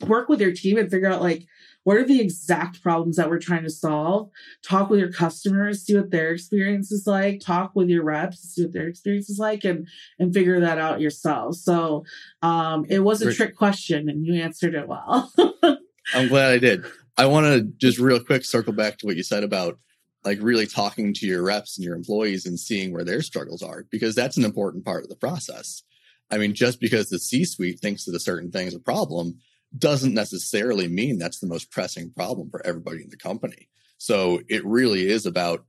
work 0.07 0.29
with 0.29 0.41
your 0.41 0.53
team 0.53 0.79
and 0.79 0.91
figure 0.91 1.11
out 1.11 1.23
like 1.23 1.47
what 1.85 1.97
are 1.97 2.05
the 2.05 2.21
exact 2.21 2.83
problems 2.83 3.17
that 3.17 3.31
we're 3.31 3.39
trying 3.39 3.63
to 3.63 3.71
solve? 3.71 4.31
Talk 4.63 4.91
with 4.91 5.01
your 5.01 5.11
customers 5.11 5.83
see 5.85 5.97
what 5.97 6.11
their 6.11 6.33
experience 6.33 6.93
is 6.93 7.07
like. 7.07 7.41
Talk 7.41 7.73
with 7.75 7.89
your 7.89 8.05
reps 8.05 8.41
see 8.41 8.65
what 8.65 8.75
their 8.75 8.89
experience 8.89 9.31
is 9.31 9.39
like 9.39 9.65
and 9.65 9.89
and 10.19 10.35
figure 10.35 10.61
that 10.61 10.79
out 10.79 11.01
yourself. 11.01 11.57
So 11.57 12.05
um 12.43 12.85
it 12.89 13.01
was 13.01 13.23
a 13.23 13.33
trick 13.33 13.57
question 13.57 14.09
and 14.09 14.27
you 14.27 14.35
answered 14.35 14.75
it 14.75 14.87
well. 14.87 15.33
I'm 16.15 16.29
glad 16.29 16.53
i 16.53 16.59
did. 16.59 16.85
I 17.17 17.27
want 17.27 17.47
to 17.47 17.63
just 17.79 17.99
real 17.99 18.23
quick 18.23 18.45
circle 18.45 18.73
back 18.73 18.99
to 18.99 19.07
what 19.07 19.17
you 19.17 19.23
said 19.23 19.43
about 19.43 19.79
like 20.25 20.39
really 20.43 20.67
talking 20.67 21.15
to 21.15 21.27
your 21.27 21.43
reps 21.43 21.79
and 21.79 21.85
your 21.85 21.97
employees 21.97 22.45
and 22.45 22.59
seeing 22.59 22.93
where 22.93 23.05
their 23.05 23.23
struggles 23.23 23.63
are 23.63 23.87
because 23.91 24.15
that's 24.15 24.37
an 24.37 24.45
important 24.45 24.85
part 24.85 25.05
of 25.05 25.09
the 25.09 25.17
process. 25.17 25.83
I 26.31 26.37
mean 26.37 26.53
just 26.53 26.81
because 26.81 27.09
the 27.09 27.19
c 27.19 27.45
suite 27.47 27.81
thinks 27.81 28.05
that 28.05 28.15
a 28.15 28.21
certain 28.21 28.51
thing 28.51 28.67
is 28.67 28.75
a 28.75 28.81
problem 28.81 29.39
doesn't 29.77 30.15
necessarily 30.15 30.89
mean 30.89 31.19
that's 31.19 31.41
the 31.41 31.47
most 31.47 31.71
pressing 31.71 32.11
problem 32.11 32.51
for 32.51 32.65
everybody 32.67 33.03
in 33.03 33.11
the 33.11 33.17
company. 33.17 33.69
So 33.99 34.41
it 34.49 34.65
really 34.65 35.09
is 35.09 35.27
about 35.27 35.65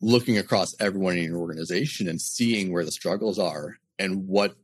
looking 0.00 0.38
across 0.38 0.74
everyone 0.78 1.16
in 1.16 1.24
your 1.24 1.38
organization 1.38 2.08
and 2.08 2.20
seeing 2.20 2.72
where 2.72 2.84
the 2.84 2.92
struggles 2.92 3.38
are 3.38 3.78
and 3.98 4.26
what 4.26 4.54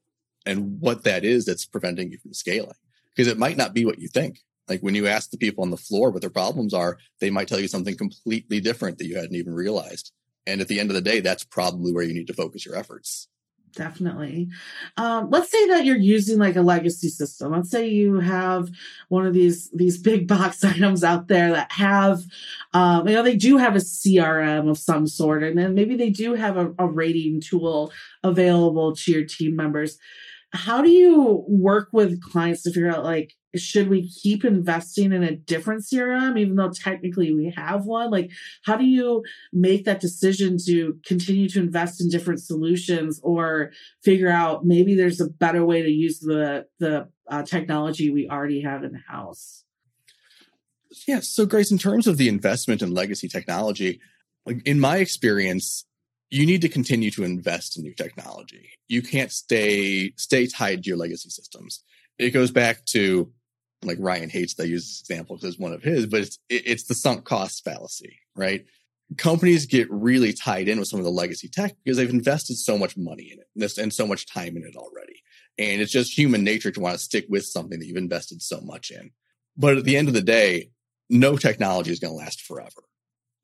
and 0.47 0.81
what 0.81 1.05
that 1.05 1.25
is 1.25 1.45
that's 1.45 1.67
preventing 1.67 2.11
you 2.11 2.19
from 2.19 2.35
scaling. 2.35 2.77
Because 3.15 3.31
it 3.31 3.39
might 3.39 3.57
not 3.57 3.75
be 3.75 3.85
what 3.85 3.99
you 3.99 4.09
think. 4.09 4.41
Like 4.69 4.81
when 4.81 4.95
you 4.95 5.07
ask 5.07 5.31
the 5.31 5.39
people 5.39 5.65
on 5.65 5.71
the 5.71 5.77
floor 5.77 6.11
what 6.11 6.21
their 6.21 6.31
problems 6.31 6.75
are 6.75 6.99
they 7.21 7.31
might 7.31 7.49
tell 7.49 7.61
you 7.61 7.69
something 7.69 7.97
completely 7.97 8.61
different 8.61 8.99
that 8.99 9.07
you 9.07 9.17
hadn't 9.17 9.37
even 9.37 9.55
realized. 9.55 10.13
And 10.47 10.61
at 10.61 10.69
the 10.69 10.79
end 10.79 10.91
of 10.91 10.95
the 10.95 11.01
day 11.01 11.21
that's 11.21 11.45
probably 11.45 11.93
where 11.93 12.05
you 12.05 12.15
need 12.15 12.27
to 12.29 12.35
focus 12.35 12.67
your 12.67 12.77
efforts 12.77 13.29
definitely. 13.75 14.49
Um, 14.97 15.29
let's 15.31 15.51
say 15.51 15.69
that 15.69 15.85
you're 15.85 15.97
using 15.97 16.39
like 16.39 16.57
a 16.57 16.63
legacy 16.63 17.09
system. 17.09 17.53
Let's 17.53 17.71
say 17.71 17.89
you 17.89 18.21
have 18.21 18.69
one 19.09 19.27
of 19.27 19.35
these 19.35 19.71
these 19.71 19.99
big 20.03 20.27
box 20.29 20.65
items 20.65 21.05
out 21.05 21.29
there 21.29 21.51
that 21.53 21.73
have, 21.73 22.23
um, 22.73 23.09
you 23.09 23.15
know, 23.15 23.23
they 23.23 23.37
do 23.37 23.57
have 23.57 23.77
a 23.77 23.81
CRM 23.81 24.71
of 24.71 24.79
some 24.79 25.07
sort, 25.07 25.43
and 25.43 25.59
then 25.59 25.75
maybe 25.75 25.97
they 25.97 26.11
do 26.11 26.35
have 26.35 26.57
a, 26.57 26.75
a 26.79 26.87
rating 26.87 27.41
tool 27.41 27.93
available 28.23 28.95
to 28.97 29.13
your 29.13 29.25
team 29.25 29.57
members. 29.57 29.99
How 30.53 30.81
do 30.81 30.91
you 30.91 31.45
work 31.47 31.89
with 31.93 32.23
clients 32.23 32.63
to 32.63 32.73
figure 32.73 32.91
out 32.91 33.05
like 33.05 33.35
should 33.59 33.89
we 33.89 34.09
keep 34.09 34.45
investing 34.45 35.13
in 35.13 35.23
a 35.23 35.37
different 35.37 35.83
CRM, 35.83 36.39
even 36.39 36.57
though 36.57 36.71
technically 36.71 37.35
we 37.35 37.53
have 37.57 37.85
one? 37.85 38.11
Like, 38.11 38.31
how 38.65 38.77
do 38.77 38.85
you 38.85 39.25
make 39.53 39.85
that 39.85 40.01
decision 40.01 40.57
to 40.67 40.99
continue 41.07 41.49
to 41.51 41.61
invest 41.61 42.01
in 42.01 42.09
different 42.09 42.41
solutions 42.41 43.21
or 43.23 43.73
figure 44.03 44.31
out 44.31 44.65
maybe 44.65 44.95
there's 44.95 45.21
a 45.21 45.29
better 45.29 45.65
way 45.65 45.83
to 45.83 45.91
use 45.91 46.21
the, 46.21 46.67
the 46.79 47.09
uh, 47.31 47.43
technology 47.43 48.11
we 48.11 48.29
already 48.29 48.63
have 48.63 48.85
in 48.85 48.95
house? 49.09 49.65
Yeah. 51.07 51.21
So, 51.21 51.47
Grace, 51.47 51.71
in 51.71 51.79
terms 51.79 52.07
of 52.07 52.17
the 52.17 52.29
investment 52.29 52.83
in 52.83 52.93
legacy 52.93 53.29
technology, 53.29 54.01
in 54.65 54.81
my 54.81 54.99
experience, 54.99 55.85
you 56.31 56.47
need 56.47 56.63
to 56.63 56.69
continue 56.69 57.11
to 57.13 57.25
invest 57.25 57.77
in 57.77 57.83
new 57.83 57.95
technology. 57.95 58.71
You 58.89 59.03
can't 59.03 59.33
stay 59.33 60.13
stay 60.17 60.47
tied 60.47 60.83
to 60.83 60.89
your 60.89 60.97
legacy 60.97 61.31
systems. 61.31 61.83
It 62.19 62.31
goes 62.31 62.51
back 62.51 62.85
to 62.87 63.33
like 63.83 63.99
Ryan 64.01 64.31
hates 64.31 64.55
that 64.55 64.65
I 64.65 64.67
use 64.67 64.87
this 64.87 65.01
example 65.01 65.37
because 65.37 65.51
it's 65.51 65.59
one 65.59 65.73
of 65.73 65.83
his, 65.83 66.07
but 66.07 66.21
it's 66.21 66.39
it's 66.49 66.85
the 66.85 66.95
sunk 66.95 67.25
cost 67.25 67.65
fallacy, 67.65 68.19
right? 68.35 68.65
Companies 69.17 69.67
get 69.67 69.91
really 69.91 70.33
tied 70.33 70.69
in 70.69 70.79
with 70.79 70.89
some 70.89 70.99
of 70.99 71.05
the 71.05 71.11
legacy 71.11 71.49
tech 71.49 71.75
because 71.83 71.97
they've 71.97 72.11
invested 72.11 72.57
so 72.57 72.77
much 72.77 72.97
money 72.97 73.33
in 73.33 73.39
it 73.39 73.79
and 73.79 73.93
so 73.93 74.07
much 74.07 74.27
time 74.27 74.57
in 74.57 74.65
it 74.65 74.77
already. 74.77 75.23
And 75.57 75.81
it's 75.81 75.93
just 75.93 76.17
human 76.17 76.45
nature 76.45 76.71
to 76.71 76.81
want 76.81 76.95
to 76.95 77.03
stick 77.03 77.27
with 77.29 77.45
something 77.45 77.79
that 77.79 77.87
you've 77.87 77.97
invested 77.97 78.43
so 78.43 78.61
much 78.61 78.91
in. 78.91 79.11
But 79.57 79.79
at 79.79 79.85
the 79.85 79.97
end 79.97 80.09
of 80.09 80.15
the 80.15 80.21
day, 80.21 80.71
no 81.09 81.37
technology 81.37 81.91
is 81.91 82.01
going 82.01 82.13
to 82.13 82.19
last 82.19 82.43
forever. 82.43 82.83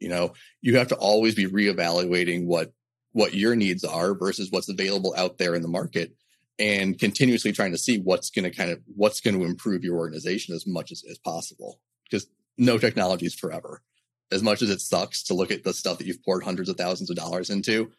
You 0.01 0.09
know, 0.11 0.35
you 0.61 0.77
have 0.77 0.89
to 0.89 0.97
always 0.97 1.35
be 1.35 1.47
reevaluating 1.47 2.45
what 2.45 2.73
what 3.13 3.33
your 3.33 3.55
needs 3.55 3.85
are 3.85 4.15
versus 4.15 4.51
what's 4.51 4.69
available 4.69 5.15
out 5.17 5.39
there 5.39 5.55
in 5.55 5.63
the 5.63 5.69
market 5.69 6.13
and 6.59 6.99
continuously 6.99 7.53
trying 7.53 7.73
to 7.73 7.79
see 7.79 7.99
what's 7.99 8.31
going 8.31 8.49
to 8.49 8.57
kind 8.57 8.71
of 8.71 8.81
what's 8.95 9.21
going 9.21 9.39
to 9.39 9.45
improve 9.45 9.85
your 9.85 9.97
organization 9.97 10.55
as 10.55 10.67
much 10.67 10.93
as, 10.93 11.03
as 11.11 11.19
possible. 11.19 11.81
Because 12.05 12.27
no 12.57 12.79
technology 12.79 13.27
is 13.27 13.35
forever. 13.35 13.83
As 14.31 14.43
much 14.43 14.63
as 14.63 14.71
it 14.71 14.81
sucks 14.81 15.23
to 15.25 15.35
look 15.35 15.51
at 15.51 15.65
the 15.65 15.73
stuff 15.73 15.99
that 15.99 16.07
you've 16.07 16.25
poured 16.25 16.45
hundreds 16.45 16.69
of 16.69 16.77
thousands 16.77 17.11
of 17.11 17.17
dollars 17.17 17.51
into 17.51 17.91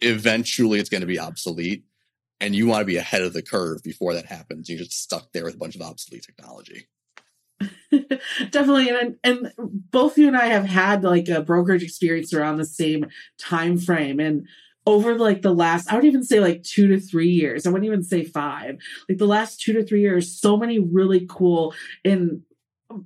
eventually 0.00 0.78
it's 0.78 0.88
going 0.88 1.02
to 1.02 1.06
be 1.06 1.18
obsolete 1.18 1.84
and 2.40 2.54
you 2.54 2.66
want 2.66 2.80
to 2.80 2.86
be 2.86 2.96
ahead 2.96 3.22
of 3.22 3.32
the 3.32 3.42
curve 3.42 3.82
before 3.82 4.14
that 4.14 4.26
happens. 4.26 4.68
You're 4.68 4.78
just 4.78 5.02
stuck 5.02 5.32
there 5.32 5.44
with 5.44 5.54
a 5.54 5.58
bunch 5.58 5.76
of 5.76 5.82
obsolete 5.82 6.24
technology. 6.24 6.88
Definitely 8.50 8.88
and 8.88 9.16
and 9.22 9.52
both 9.58 10.16
you 10.16 10.26
and 10.26 10.36
i 10.36 10.46
have 10.46 10.64
had 10.64 11.04
like 11.04 11.28
a 11.28 11.42
brokerage 11.42 11.82
experience 11.82 12.32
around 12.32 12.56
the 12.56 12.64
same 12.64 13.08
time 13.38 13.76
frame 13.76 14.18
and 14.18 14.46
over 14.86 15.16
like 15.16 15.42
the 15.42 15.54
last, 15.54 15.92
I 15.92 15.96
would 15.96 16.04
even 16.04 16.24
say 16.24 16.40
like 16.40 16.62
two 16.62 16.88
to 16.88 17.00
three 17.00 17.30
years. 17.30 17.66
I 17.66 17.70
wouldn't 17.70 17.86
even 17.86 18.02
say 18.02 18.24
five. 18.24 18.78
Like 19.08 19.18
the 19.18 19.26
last 19.26 19.60
two 19.60 19.72
to 19.74 19.84
three 19.84 20.00
years, 20.00 20.40
so 20.40 20.56
many 20.56 20.78
really 20.78 21.26
cool 21.28 21.74
and 22.04 22.42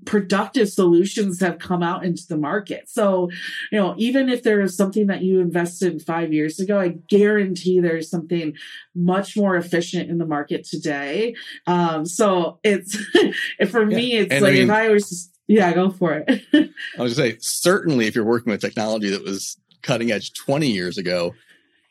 productive 0.05 0.69
solutions 0.69 1.41
have 1.41 1.59
come 1.59 1.83
out 1.83 2.05
into 2.05 2.23
the 2.29 2.37
market. 2.37 2.89
So, 2.89 3.31
you 3.71 3.79
know, 3.79 3.95
even 3.99 4.29
if 4.29 4.43
there 4.43 4.61
is 4.61 4.77
something 4.77 5.09
that 5.09 5.23
you 5.23 5.41
invested 5.41 6.03
five 6.03 6.33
years 6.33 6.59
ago, 6.59 6.79
I 6.79 6.97
guarantee 7.09 7.81
there's 7.81 8.09
something 8.09 8.55
much 8.95 9.37
more 9.37 9.57
efficient 9.57 10.11
in 10.11 10.19
the 10.19 10.27
market 10.27 10.65
today. 10.65 11.35
Um, 11.67 12.07
so 12.07 12.61
it's, 12.63 12.97
for 13.71 13.89
yeah. 13.91 13.97
me, 13.97 14.13
it's 14.15 14.33
and 14.33 14.43
like 14.43 14.53
I 14.53 14.55
mean, 14.55 14.65
if 14.65 14.71
I 14.71 14.89
was 14.89 15.09
just, 15.09 15.31
yeah, 15.47 15.73
go 15.75 15.91
for 15.91 16.25
it. 16.27 16.43
I 16.99 17.03
was 17.03 17.17
gonna 17.17 17.33
say, 17.33 17.37
certainly 17.41 18.07
if 18.07 18.15
you're 18.15 18.25
working 18.25 18.51
with 18.51 18.63
technology 18.63 19.11
that 19.11 19.23
was 19.23 19.59
cutting 19.83 20.11
edge 20.11 20.33
20 20.33 20.71
years 20.71 20.97
ago, 20.97 21.35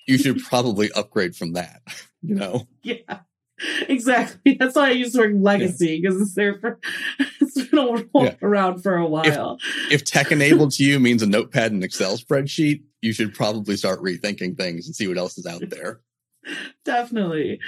you 0.07 0.17
should 0.17 0.43
probably 0.43 0.91
upgrade 0.91 1.35
from 1.35 1.53
that, 1.53 1.81
you 2.21 2.35
know? 2.35 2.67
Yeah. 2.81 3.19
Exactly. 3.87 4.57
That's 4.59 4.75
why 4.75 4.87
I 4.87 4.91
use 4.91 5.13
the 5.13 5.19
word 5.19 5.41
legacy 5.41 6.01
because 6.01 6.15
yeah. 6.17 6.23
it's 6.23 6.35
there 6.35 6.59
for 6.59 6.79
it's 7.39 7.67
been 7.69 8.09
yeah. 8.15 8.35
around 8.41 8.81
for 8.81 8.95
a 8.95 9.05
while. 9.05 9.57
If, 9.89 10.01
if 10.01 10.03
tech 10.03 10.31
enabled 10.31 10.71
to 10.73 10.83
you 10.83 10.99
means 10.99 11.21
a 11.21 11.27
notepad 11.27 11.71
and 11.71 11.83
Excel 11.83 12.17
spreadsheet, 12.17 12.83
you 13.01 13.13
should 13.13 13.33
probably 13.33 13.77
start 13.77 14.01
rethinking 14.01 14.57
things 14.57 14.85
and 14.85 14.95
see 14.95 15.07
what 15.07 15.17
else 15.17 15.37
is 15.37 15.45
out 15.45 15.69
there. 15.69 16.01
Definitely. 16.85 17.59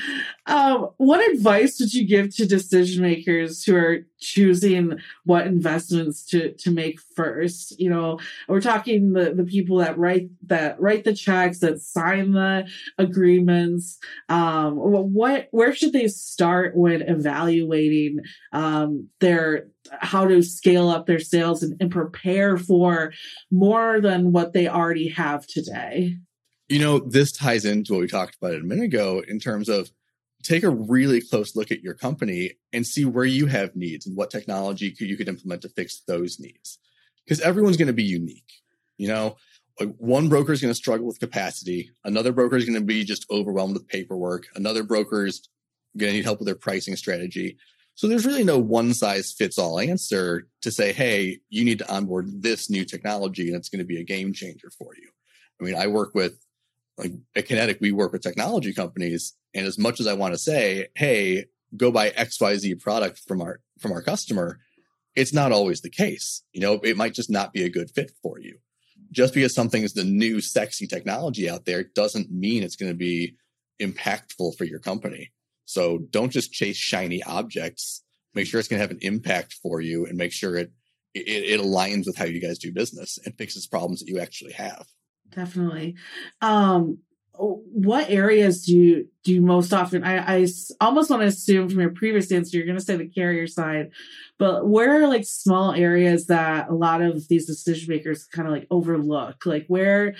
Um, 0.46 0.90
what 0.98 1.26
advice 1.32 1.80
would 1.80 1.94
you 1.94 2.06
give 2.06 2.36
to 2.36 2.46
decision 2.46 3.02
makers 3.02 3.64
who 3.64 3.76
are 3.76 4.00
choosing 4.20 5.00
what 5.24 5.48
investments 5.48 6.26
to 6.28 6.54
to 6.54 6.72
make 6.72 7.00
first? 7.16 7.80
You 7.80 7.90
know, 7.90 8.20
we're 8.48 8.62
talking 8.62 9.14
the 9.14 9.34
the 9.34 9.46
people 9.46 9.78
that 9.78 9.98
write 9.98 10.30
that 10.48 10.80
write 10.80 11.04
the 11.04 11.14
checks, 11.14 11.60
that 11.60 11.82
sign 11.82 12.34
the 12.34 12.68
agreements. 12.98 13.98
Um, 14.30 14.76
what 14.76 15.48
where 15.52 15.74
should 15.74 15.94
they 15.94 16.08
start 16.08 16.76
when 16.76 17.02
evaluating 17.02 18.20
um, 18.52 19.10
their 19.20 19.68
how 19.92 20.28
to 20.28 20.42
scale 20.42 20.90
up 20.90 21.06
their 21.06 21.20
sales 21.20 21.62
and, 21.64 21.76
and 21.80 21.92
prepare 21.92 22.58
for 22.58 23.14
more 23.52 24.02
than 24.02 24.32
what 24.32 24.54
they 24.54 24.68
already 24.68 25.10
have 25.10 25.48
today? 25.48 26.18
You 26.68 26.80
know, 26.80 27.00
this 27.00 27.32
ties 27.32 27.66
into 27.66 27.94
what 27.94 28.02
we 28.02 28.08
talked 28.08 28.36
about 28.36 28.56
a 28.56 28.60
minute 28.60 28.86
ago 28.86 29.24
in 29.28 29.40
terms 29.40 29.70
of 29.70 29.92
take 30.44 30.64
a 30.64 30.70
really 30.70 31.22
close 31.22 31.56
look 31.56 31.72
at 31.72 31.82
your 31.82 31.94
company 31.94 32.54
and 32.72 32.86
see 32.86 33.06
where 33.06 33.26
you 33.26 33.48
have 33.48 33.76
needs 33.76 34.06
and 34.06 34.16
what 34.16 34.30
technology 34.30 34.96
you 35.00 35.18
could 35.18 35.28
implement 35.28 35.62
to 35.64 35.70
fix 35.70 36.02
those 36.08 36.40
needs. 36.40 36.80
Because 37.24 37.42
everyone's 37.42 37.78
going 37.78 37.88
to 37.88 37.94
be 37.94 38.04
unique. 38.04 38.52
You 38.98 39.08
know, 39.08 39.38
one 39.98 40.30
broker 40.30 40.54
is 40.54 40.62
going 40.62 40.72
to 40.72 40.78
struggle 40.78 41.08
with 41.08 41.20
capacity. 41.20 41.92
Another 42.04 42.32
broker 42.32 42.56
is 42.56 42.66
going 42.66 42.80
to 42.80 42.86
be 42.86 43.04
just 43.04 43.26
overwhelmed 43.30 43.74
with 43.74 43.88
paperwork. 43.88 44.46
Another 44.56 44.84
broker 44.84 45.26
is 45.26 45.48
going 45.98 46.12
to 46.12 46.18
need 46.18 46.26
help 46.26 46.40
with 46.40 46.46
their 46.46 46.56
pricing 46.56 46.96
strategy. 46.96 47.58
So 47.96 48.08
there's 48.08 48.26
really 48.26 48.44
no 48.44 48.60
one 48.60 48.94
size 48.94 49.32
fits 49.32 49.58
all 49.58 49.80
answer 49.80 50.48
to 50.62 50.72
say, 50.72 50.94
Hey, 50.94 51.40
you 51.50 51.64
need 51.64 51.80
to 51.80 51.92
onboard 51.92 52.42
this 52.42 52.70
new 52.70 52.86
technology 52.86 53.48
and 53.48 53.56
it's 53.56 53.70
going 53.70 53.80
to 53.80 53.86
be 53.86 54.00
a 54.00 54.04
game 54.04 54.34
changer 54.34 54.70
for 54.70 54.94
you. 54.96 55.10
I 55.60 55.64
mean, 55.64 55.76
I 55.76 55.88
work 55.88 56.14
with 56.14 56.45
like 56.98 57.12
at 57.36 57.48
Kinetic, 57.48 57.80
we 57.82 57.92
work 57.92 58.12
with 58.12 58.22
technology 58.22 58.74
companies. 58.74 59.34
And 59.54 59.66
as 59.66 59.78
much 59.78 60.00
as 60.00 60.08
I 60.08 60.14
want 60.14 60.34
to 60.34 60.38
say, 60.38 60.88
hey, 60.96 61.46
go 61.76 61.92
buy 61.92 62.12
XYZ 62.12 62.82
product 62.82 63.22
from 63.28 63.42
our 63.42 63.60
from 63.80 63.92
our 63.92 64.02
customer, 64.02 64.60
it's 65.16 65.34
not 65.34 65.52
always 65.52 65.82
the 65.82 65.90
case. 65.90 66.44
You 66.54 66.62
know, 66.62 66.80
it 66.84 66.98
might 66.98 67.14
just 67.14 67.30
not 67.30 67.54
be 67.54 67.64
a 67.64 67.70
good 67.70 67.92
fit 67.92 68.12
for 68.22 68.40
you. 68.40 68.60
Just 69.12 69.34
because 69.34 69.54
something 69.54 69.84
is 69.84 69.94
the 69.94 70.04
new 70.04 70.42
sexy 70.42 70.88
technology 70.88 71.50
out 71.50 71.66
there 71.66 71.84
doesn't 71.84 72.32
mean 72.32 72.64
it's 72.64 72.76
going 72.76 72.92
to 72.92 72.98
be 72.98 73.36
impactful 73.82 74.58
for 74.58 74.64
your 74.64 74.80
company. 74.80 75.32
So 75.66 76.00
don't 76.10 76.32
just 76.32 76.54
chase 76.54 76.78
shiny 76.78 77.24
objects. 77.24 78.04
Make 78.34 78.48
sure 78.48 78.60
it's 78.60 78.70
going 78.70 78.80
to 78.80 78.84
have 78.84 78.92
an 78.92 79.00
impact 79.02 79.54
for 79.54 79.82
you 79.82 80.06
and 80.06 80.18
make 80.18 80.32
sure 80.32 80.58
it, 80.58 80.72
it, 81.14 81.60
it 81.60 81.62
aligns 81.62 82.06
with 82.06 82.18
how 82.18 82.26
you 82.26 82.42
guys 82.42 82.60
do 82.60 82.72
business 82.72 83.18
and 83.26 83.38
fixes 83.38 83.68
problems 83.68 84.00
that 84.00 84.08
you 84.08 84.20
actually 84.20 84.54
have 84.54 84.86
definitely. 85.32 85.96
Um, 86.42 87.00
what 87.38 88.10
areas 88.10 88.66
do 88.66 88.76
you 88.76 89.08
do 89.24 89.34
you 89.34 89.42
most 89.42 89.74
often? 89.74 90.04
I, 90.04 90.38
I 90.38 90.48
almost 90.80 91.10
want 91.10 91.22
to 91.22 91.28
assume 91.28 91.70
from 91.70 91.80
your 91.80 91.90
previous 91.90 92.32
answer 92.32 92.58
you're 92.58 92.66
going 92.66 92.78
to 92.78 92.84
say 92.84 92.96
the 92.96 93.08
carrier 93.08 93.48
side, 93.48 93.92
but 94.38 94.68
where 94.68 95.02
are 95.02 95.08
like 95.08 95.26
small 95.26 95.74
areas 95.74 96.28
that 96.28 96.70
a 96.70 96.74
lot 96.74 97.02
of 97.02 97.28
these 97.28 97.46
decision 97.46 97.94
makers 97.94 98.26
kind 98.26 98.48
of 98.48 98.54
like 98.54 98.68
overlook? 98.70 99.46
Like 99.46 99.66
where, 99.68 100.16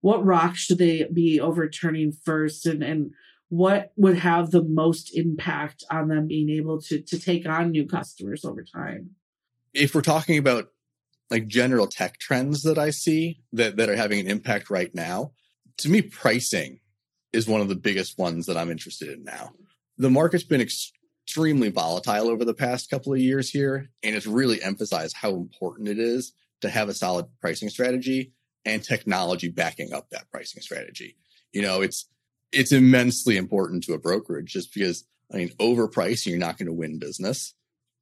what 0.00 0.24
rocks 0.24 0.60
should 0.60 0.78
they 0.78 1.08
be 1.12 1.40
overturning 1.40 2.12
first, 2.12 2.66
and 2.66 2.82
and 2.82 3.12
what 3.48 3.92
would 3.96 4.18
have 4.18 4.50
the 4.50 4.62
most 4.62 5.16
impact 5.16 5.84
on 5.90 6.08
them 6.08 6.26
being 6.28 6.50
able 6.50 6.80
to 6.82 7.00
to 7.00 7.18
take 7.18 7.48
on 7.48 7.70
new 7.70 7.86
customers 7.86 8.44
over 8.44 8.62
time? 8.62 9.10
If 9.72 9.94
we're 9.94 10.02
talking 10.02 10.38
about 10.38 10.68
like 11.30 11.46
general 11.46 11.86
tech 11.86 12.18
trends 12.18 12.62
that 12.62 12.78
I 12.78 12.90
see 12.90 13.40
that, 13.52 13.76
that 13.76 13.88
are 13.88 13.96
having 13.96 14.20
an 14.20 14.26
impact 14.26 14.70
right 14.70 14.94
now. 14.94 15.32
To 15.78 15.88
me, 15.88 16.02
pricing 16.02 16.80
is 17.32 17.46
one 17.46 17.60
of 17.60 17.68
the 17.68 17.76
biggest 17.76 18.18
ones 18.18 18.46
that 18.46 18.56
I'm 18.56 18.70
interested 18.70 19.08
in 19.08 19.24
now. 19.24 19.52
The 19.98 20.10
market's 20.10 20.44
been 20.44 20.60
extremely 20.60 21.70
volatile 21.70 22.28
over 22.28 22.44
the 22.44 22.54
past 22.54 22.90
couple 22.90 23.12
of 23.12 23.20
years 23.20 23.50
here, 23.50 23.90
and 24.02 24.16
it's 24.16 24.26
really 24.26 24.62
emphasized 24.62 25.16
how 25.16 25.30
important 25.34 25.88
it 25.88 25.98
is 25.98 26.32
to 26.60 26.70
have 26.70 26.88
a 26.88 26.94
solid 26.94 27.26
pricing 27.40 27.68
strategy 27.68 28.32
and 28.64 28.82
technology 28.82 29.48
backing 29.48 29.92
up 29.92 30.10
that 30.10 30.30
pricing 30.30 30.62
strategy. 30.62 31.16
You 31.52 31.62
know, 31.62 31.80
it's 31.80 32.08
it's 32.52 32.72
immensely 32.72 33.36
important 33.36 33.84
to 33.84 33.94
a 33.94 33.98
brokerage 33.98 34.52
just 34.52 34.74
because 34.74 35.04
I 35.32 35.36
mean, 35.36 35.50
overpriced, 35.60 36.26
you're 36.26 36.38
not 36.38 36.58
going 36.58 36.66
to 36.66 36.72
win 36.72 36.98
business, 36.98 37.54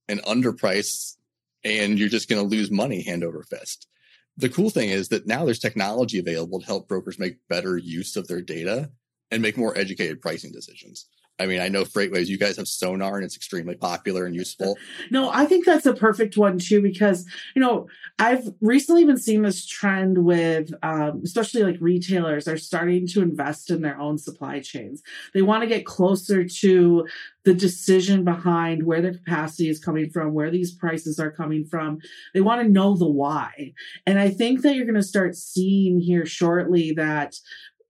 and 0.08 0.22
underpriced, 0.22 1.16
and 1.64 1.98
you're 1.98 2.08
just 2.08 2.28
going 2.28 2.42
to 2.42 2.56
lose 2.56 2.70
money 2.70 3.02
hand 3.02 3.24
over 3.24 3.42
fist. 3.42 3.88
The 4.36 4.48
cool 4.48 4.70
thing 4.70 4.90
is 4.90 5.08
that 5.08 5.26
now 5.26 5.44
there's 5.44 5.58
technology 5.58 6.18
available 6.18 6.60
to 6.60 6.66
help 6.66 6.88
brokers 6.88 7.18
make 7.18 7.36
better 7.48 7.76
use 7.76 8.16
of 8.16 8.28
their 8.28 8.40
data 8.40 8.90
and 9.30 9.42
make 9.42 9.56
more 9.56 9.76
educated 9.76 10.20
pricing 10.20 10.52
decisions. 10.52 11.08
I 11.40 11.46
mean, 11.46 11.60
I 11.60 11.68
know 11.68 11.84
FreightWaves, 11.84 12.26
you 12.26 12.38
guys 12.38 12.56
have 12.56 12.66
Sonar 12.66 13.16
and 13.16 13.24
it's 13.24 13.36
extremely 13.36 13.76
popular 13.76 14.26
and 14.26 14.34
useful. 14.34 14.76
No, 15.10 15.30
I 15.30 15.46
think 15.46 15.64
that's 15.64 15.86
a 15.86 15.94
perfect 15.94 16.36
one 16.36 16.58
too, 16.58 16.82
because, 16.82 17.26
you 17.54 17.62
know, 17.62 17.86
I've 18.18 18.48
recently 18.60 19.04
been 19.04 19.18
seeing 19.18 19.42
this 19.42 19.64
trend 19.64 20.24
with, 20.24 20.72
um, 20.82 21.22
especially 21.24 21.62
like 21.62 21.76
retailers 21.80 22.48
are 22.48 22.58
starting 22.58 23.06
to 23.08 23.22
invest 23.22 23.70
in 23.70 23.82
their 23.82 23.98
own 24.00 24.18
supply 24.18 24.58
chains. 24.58 25.02
They 25.32 25.42
want 25.42 25.62
to 25.62 25.68
get 25.68 25.86
closer 25.86 26.44
to 26.44 27.06
the 27.44 27.54
decision 27.54 28.24
behind 28.24 28.82
where 28.82 29.00
their 29.00 29.14
capacity 29.14 29.68
is 29.68 29.78
coming 29.78 30.10
from, 30.10 30.34
where 30.34 30.50
these 30.50 30.72
prices 30.72 31.20
are 31.20 31.30
coming 31.30 31.64
from. 31.64 32.00
They 32.34 32.40
want 32.40 32.62
to 32.62 32.68
know 32.68 32.96
the 32.96 33.06
why. 33.06 33.74
And 34.06 34.18
I 34.18 34.30
think 34.30 34.62
that 34.62 34.74
you're 34.74 34.86
going 34.86 34.96
to 34.96 35.02
start 35.02 35.36
seeing 35.36 36.00
here 36.00 36.26
shortly 36.26 36.92
that 36.92 37.36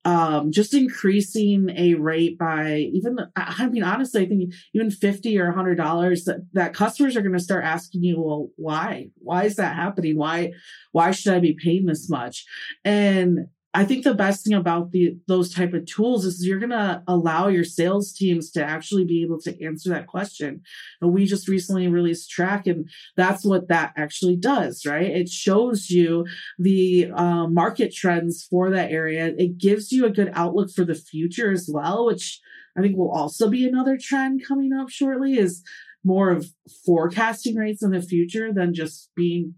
um, 0.09 0.53
just 0.53 0.73
increasing 0.73 1.69
a 1.77 1.93
rate 1.93 2.39
by 2.39 2.89
even, 2.95 3.19
I 3.37 3.69
mean, 3.69 3.83
honestly, 3.83 4.23
I 4.23 4.27
think 4.27 4.55
even 4.73 4.91
50 4.91 5.39
or 5.39 5.53
$100 5.53 6.25
that, 6.25 6.47
that 6.55 6.73
customers 6.73 7.15
are 7.15 7.21
going 7.21 7.35
to 7.35 7.39
start 7.39 7.63
asking 7.65 8.05
you, 8.05 8.19
well, 8.19 8.49
why? 8.57 9.11
Why 9.19 9.45
is 9.45 9.57
that 9.57 9.77
happening? 9.77 10.17
Why, 10.17 10.53
why 10.93 11.11
should 11.11 11.35
I 11.35 11.41
be 11.41 11.59
paying 11.63 11.85
this 11.85 12.09
much? 12.09 12.47
And 12.87 13.49
I 13.79 13.85
think 13.85 14.03
the 14.03 14.13
best 14.13 14.43
thing 14.43 14.55
about 14.55 14.91
the 14.91 15.17
those 15.29 15.55
type 15.55 15.73
of 15.73 15.87
tools 15.87 16.25
is 16.25 16.45
you're 16.45 16.59
going 16.59 16.71
to 16.71 17.01
allow 17.07 17.47
your 17.47 17.63
sales 17.63 18.13
teams 18.13 18.51
to 18.51 18.65
actually 18.65 19.05
be 19.05 19.23
able 19.23 19.41
to 19.43 19.65
answer 19.65 19.91
that 19.91 20.09
question. 20.09 20.63
And 21.01 21.13
we 21.13 21.27
just 21.27 21.47
recently 21.47 21.87
released 21.87 22.29
TRAC, 22.29 22.67
and 22.67 22.91
that's 23.17 23.45
what 23.45 23.69
that 23.69 23.93
actually 23.97 24.35
does, 24.35 24.85
right? 24.85 25.07
It 25.07 25.29
shows 25.29 25.91
you 25.91 26.27
the 26.59 27.13
uh, 27.15 27.47
market 27.47 27.95
trends 27.95 28.45
for 28.51 28.69
that 28.71 28.91
area. 28.91 29.33
It 29.39 29.59
gives 29.59 29.93
you 29.93 30.07
a 30.07 30.11
good 30.11 30.33
outlook 30.35 30.73
for 30.73 30.85
the 30.85 30.97
future 30.97 31.53
as 31.53 31.71
well, 31.73 32.05
which 32.05 32.41
I 32.77 32.83
think 32.83 32.97
will 32.97 33.13
also 33.13 33.49
be 33.49 33.65
another 33.65 33.97
trend 33.97 34.43
coming 34.45 34.73
up 34.73 34.91
shortly. 34.91 35.39
Is 35.39 35.63
more 36.03 36.31
of 36.31 36.49
forecasting 36.85 37.55
rates 37.55 37.85
in 37.85 37.93
the 37.93 38.03
future 38.03 38.53
than 38.53 38.75
just 38.75 39.11
being 39.15 39.55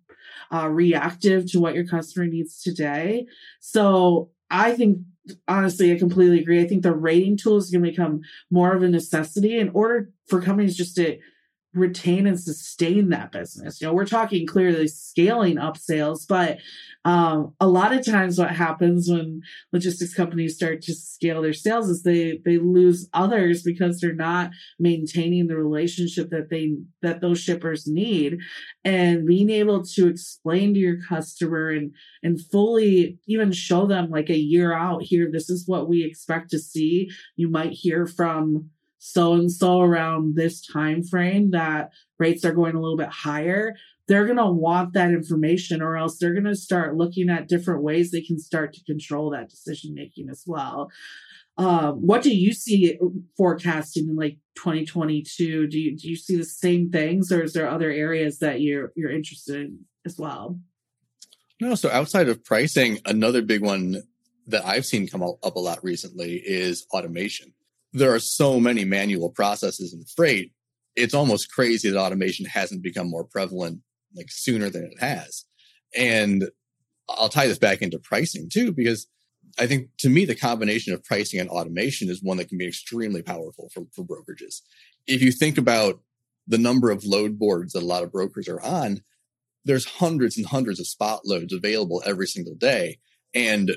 uh, 0.53 0.69
reactive 0.69 1.51
to 1.53 1.61
what 1.61 1.75
your 1.75 1.87
customer 1.87 2.27
needs 2.27 2.63
today. 2.63 3.27
So 3.61 4.31
I 4.51 4.73
think 4.73 4.99
honestly, 5.47 5.93
I 5.93 5.99
completely 5.99 6.41
agree. 6.41 6.61
I 6.61 6.67
think 6.67 6.83
the 6.83 6.95
rating 6.95 7.37
tool 7.37 7.57
is 7.57 7.71
going 7.71 7.85
to 7.85 7.91
become 7.91 8.21
more 8.51 8.75
of 8.75 8.83
a 8.83 8.89
necessity 8.89 9.59
in 9.59 9.69
order 9.71 10.11
for 10.27 10.41
companies 10.41 10.77
just 10.77 10.97
to 10.97 11.19
retain 11.73 12.27
and 12.27 12.41
sustain 12.41 13.11
that 13.11 13.31
business. 13.31 13.81
You 13.81 13.87
know, 13.87 13.95
we're 13.95 14.05
talking 14.05 14.47
clearly 14.47 14.89
scaling 14.89 15.57
up 15.57 15.77
sales, 15.77 16.27
but 16.27 16.59
um, 17.05 17.55
a 17.61 17.67
lot 17.67 17.95
of 17.95 18.05
times 18.05 18.39
what 18.39 18.51
happens 18.51 19.09
when 19.09 19.41
logistics 19.73 20.13
companies 20.13 20.57
start 20.57 20.83
to 20.83 20.95
scale 20.95 21.41
their 21.41 21.55
sales 21.55 21.89
is 21.89 22.03
they 22.03 22.41
they 22.45 22.59
lose 22.59 23.09
others 23.15 23.63
because 23.63 24.01
they're 24.01 24.15
not 24.15 24.51
maintaining 24.79 25.47
the 25.47 25.57
relationship 25.57 26.29
that 26.31 26.51
they 26.51 26.75
that 27.01 27.23
those 27.23 27.41
shippers 27.41 27.87
need 27.87 28.39
and 28.85 29.27
being 29.27 29.49
able 29.49 29.83
to 29.83 30.09
explain 30.09 30.75
to 30.75 30.81
your 30.81 30.99
customer 31.09 31.71
and 31.71 31.93
and 32.23 32.39
fully 32.51 33.19
even 33.27 33.51
show 33.51 33.87
them 33.87 34.11
like 34.11 34.29
a 34.29 34.39
year 34.39 34.75
out 34.75 35.03
here 35.03 35.31
this 35.33 35.49
is 35.49 35.67
what 35.67 35.89
we 35.89 36.05
expect 36.05 36.51
to 36.51 36.59
see 36.59 37.09
you 37.37 37.49
might 37.49 37.73
hear 37.73 38.07
from 38.07 38.69
so 39.01 39.33
and 39.33 39.51
so 39.51 39.81
around 39.81 40.37
this 40.37 40.65
time 40.65 41.03
frame 41.03 41.51
that 41.51 41.91
rates 42.19 42.45
are 42.45 42.53
going 42.53 42.77
a 42.77 42.81
little 42.81 42.97
bit 42.97 43.09
higher 43.09 43.75
they're 44.11 44.27
going 44.27 44.39
to 44.39 44.47
want 44.47 44.93
that 44.95 45.11
information 45.11 45.81
or 45.81 45.97
else 45.97 46.19
they're 46.19 46.33
going 46.33 46.43
to 46.43 46.57
start 46.57 46.97
looking 46.97 47.31
at 47.31 47.47
different 47.47 47.85
ways 47.85 48.11
they 48.11 48.21
can 48.21 48.41
start 48.41 48.73
to 48.73 48.83
control 48.83 49.31
that 49.31 49.49
decision 49.49 49.95
making 49.95 50.29
as 50.29 50.43
well. 50.45 50.91
Um, 51.57 52.05
what 52.05 52.21
do 52.21 52.37
you 52.37 52.53
see 52.53 52.99
forecasting 53.37 54.09
in 54.09 54.17
like 54.17 54.39
2022 54.57 55.69
do 55.69 55.79
you 55.79 55.97
do 55.97 56.09
you 56.09 56.17
see 56.17 56.37
the 56.37 56.45
same 56.45 56.91
things 56.91 57.31
or 57.31 57.41
is 57.41 57.53
there 57.53 57.71
other 57.71 57.91
areas 57.91 58.41
that 58.41 58.61
you're 58.61 58.93
you're 58.97 59.13
interested 59.13 59.57
in 59.57 59.79
as 60.05 60.19
well? 60.19 60.59
No 61.61 61.77
so 61.77 61.89
outside 61.89 62.29
of 62.29 62.45
pricing 62.45 62.99
another 63.07 63.43
big 63.43 63.63
one 63.63 64.03
that 64.47 64.65
i've 64.65 64.87
seen 64.87 65.07
come 65.07 65.23
up 65.23 65.55
a 65.55 65.61
lot 65.61 65.85
recently 65.85 66.37
is 66.45 66.87
automation 66.93 67.53
there 67.93 68.15
are 68.15 68.21
so 68.21 68.61
many 68.61 68.85
manual 68.85 69.31
processes 69.31 69.93
in 69.93 70.05
freight. 70.05 70.53
It's 70.97 71.15
almost 71.15 71.53
crazy 71.53 71.91
that 71.91 71.99
automation 71.99 72.47
hasn't 72.47 72.83
become 72.83 73.09
more 73.09 73.25
prevalent 73.25 73.81
like 74.15 74.31
sooner 74.31 74.71
than 74.71 74.85
it 74.85 75.01
has. 75.01 75.45
And 75.97 76.51
I'll 77.09 77.29
tie 77.29 77.47
this 77.47 77.59
back 77.59 77.83
into 77.83 77.99
pricing 77.99 78.49
too, 78.49 78.73
because 78.73 79.07
I 79.59 79.67
think 79.67 79.89
to 79.99 80.09
me, 80.09 80.25
the 80.25 80.35
combination 80.35 80.95
of 80.95 81.05
pricing 81.05 81.41
and 81.41 81.51
automation 81.51 82.09
is 82.09 82.23
one 82.23 82.37
that 82.37 82.49
can 82.49 82.59
be 82.59 82.69
extremely 82.69 83.23
powerful 83.23 83.69
for, 83.73 83.85
for 83.93 84.05
brokerages. 84.05 84.61
If 85.07 85.23
you 85.23 85.33
think 85.33 85.59
about 85.59 86.01
the 86.47 86.59
number 86.59 86.91
of 86.91 87.05
load 87.05 87.39
boards 87.39 87.73
that 87.73 87.83
a 87.83 87.87
lot 87.87 88.03
of 88.03 88.13
brokers 88.13 88.49
are 88.49 88.61
on, 88.61 89.03
there's 89.65 89.85
hundreds 89.85 90.37
and 90.37 90.47
hundreds 90.47 90.81
of 90.81 90.87
spot 90.87 91.21
loads 91.25 91.53
available 91.53 92.03
every 92.07 92.27
single 92.27 92.55
day. 92.55 92.99
And 93.35 93.73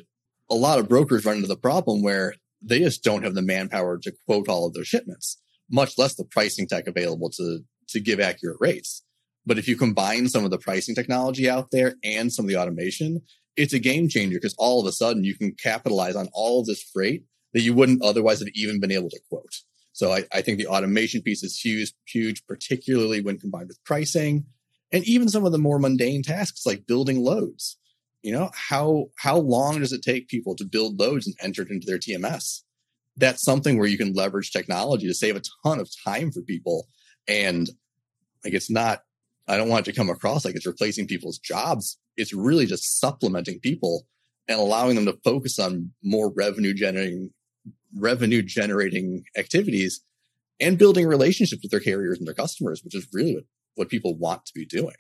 a 0.50 0.56
lot 0.56 0.80
of 0.80 0.90
brokers 0.90 1.26
run 1.26 1.38
into 1.38 1.48
the 1.48 1.58
problem 1.58 2.02
where 2.02 2.36
they 2.64 2.80
just 2.80 3.04
don't 3.04 3.24
have 3.24 3.36
the 3.36 3.42
manpower 3.42 3.98
to 4.00 4.14
quote 4.26 4.48
all 4.48 4.66
of 4.66 4.74
their 4.74 4.86
shipments, 4.86 5.40
much 5.70 5.98
less 5.98 6.16
the 6.16 6.24
pricing 6.24 6.68
tech 6.68 6.88
available 6.88 7.30
to, 7.32 7.60
to 7.90 8.00
give 8.00 8.20
accurate 8.20 8.58
rates. 8.60 9.04
But 9.46 9.58
if 9.58 9.68
you 9.68 9.76
combine 9.76 10.30
some 10.30 10.46
of 10.46 10.52
the 10.52 10.58
pricing 10.58 10.96
technology 10.96 11.50
out 11.50 11.72
there 11.72 11.96
and 12.04 12.32
some 12.32 12.46
of 12.46 12.50
the 12.50 12.58
automation, 12.58 13.22
it's 13.58 13.74
a 13.74 13.80
game 13.80 14.08
changer 14.08 14.38
because 14.38 14.56
all 14.58 14.80
of 14.80 14.88
a 14.88 14.92
sudden 14.92 15.24
you 15.24 15.36
can 15.36 15.54
capitalize 15.54 16.16
on 16.16 16.30
all 16.34 16.62
of 16.62 16.66
this 16.66 16.82
freight 16.82 17.24
that 17.54 17.62
you 17.62 17.74
wouldn't 17.74 18.04
otherwise 18.04 18.40
have 18.40 18.50
even 18.56 18.80
been 18.80 18.92
able 18.92 19.10
to 19.10 19.20
quote. 19.30 19.54
So 19.92 20.12
I, 20.12 20.24
I 20.34 20.42
think 20.42 20.58
the 20.58 20.68
automation 20.68 21.22
piece 21.22 21.44
is 21.44 21.60
huge, 21.60 21.94
huge, 22.08 22.46
particularly 22.48 23.22
when 23.22 23.38
combined 23.38 23.68
with 23.68 23.84
pricing 23.84 24.46
and 24.92 25.04
even 25.06 25.28
some 25.28 25.46
of 25.46 25.52
the 25.52 25.58
more 25.58 25.80
mundane 25.80 26.24
tasks 26.24 26.66
like 26.66 26.88
building 26.88 27.24
loads 27.24 27.78
you 28.24 28.32
know 28.32 28.50
how 28.56 29.06
how 29.20 29.38
long 29.38 29.80
does 29.80 29.94
it 29.94 30.02
take 30.02 30.28
people 30.28 30.56
to 30.56 30.66
build 30.66 31.00
loads 31.00 31.28
and 31.28 31.36
enter 31.42 31.62
it 31.62 31.70
into 31.70 31.86
their 31.86 32.00
tms 32.00 32.64
that's 33.18 33.44
something 33.44 33.78
where 33.78 33.88
you 33.88 33.98
can 33.98 34.14
leverage 34.14 34.52
technology 34.52 35.08
to 35.08 35.14
save 35.14 35.36
a 35.36 35.42
ton 35.64 35.80
of 35.80 35.90
time 36.04 36.32
for 36.32 36.42
people. 36.42 36.88
And 37.28 37.70
like 38.44 38.54
it's 38.54 38.70
not 38.70 39.04
i 39.48 39.58
don't 39.58 39.70
want 39.70 39.88
it 39.88 39.92
to 39.92 39.98
come 39.98 40.10
across 40.10 40.46
like 40.46 40.56
it's 40.56 40.66
replacing 40.66 41.08
people's 41.08 41.38
jobs. 41.38 42.00
It's 42.18 42.34
really 42.34 42.66
just 42.66 43.00
supplementing 43.00 43.60
people 43.60 44.06
and 44.48 44.60
allowing 44.60 44.96
them 44.96 45.06
to 45.06 45.18
focus 45.24 45.60
on 45.60 45.92
more 46.04 46.32
revenue 46.34 46.74
generating 46.74 47.32
revenue 47.96 48.42
generating 48.42 49.24
activities 49.38 50.02
and 50.60 50.78
building 50.78 51.08
relationships 51.08 51.62
with 51.62 51.72
their 51.72 51.80
carriers 51.80 52.18
and 52.18 52.28
their 52.28 52.34
customers 52.34 52.84
which 52.84 52.96
is 52.96 53.08
really 53.14 53.36
what, 53.36 53.44
what 53.76 53.90
people 53.90 54.18
want 54.18 54.46
to 54.46 54.54
be 54.54 54.66
doing 54.66 54.96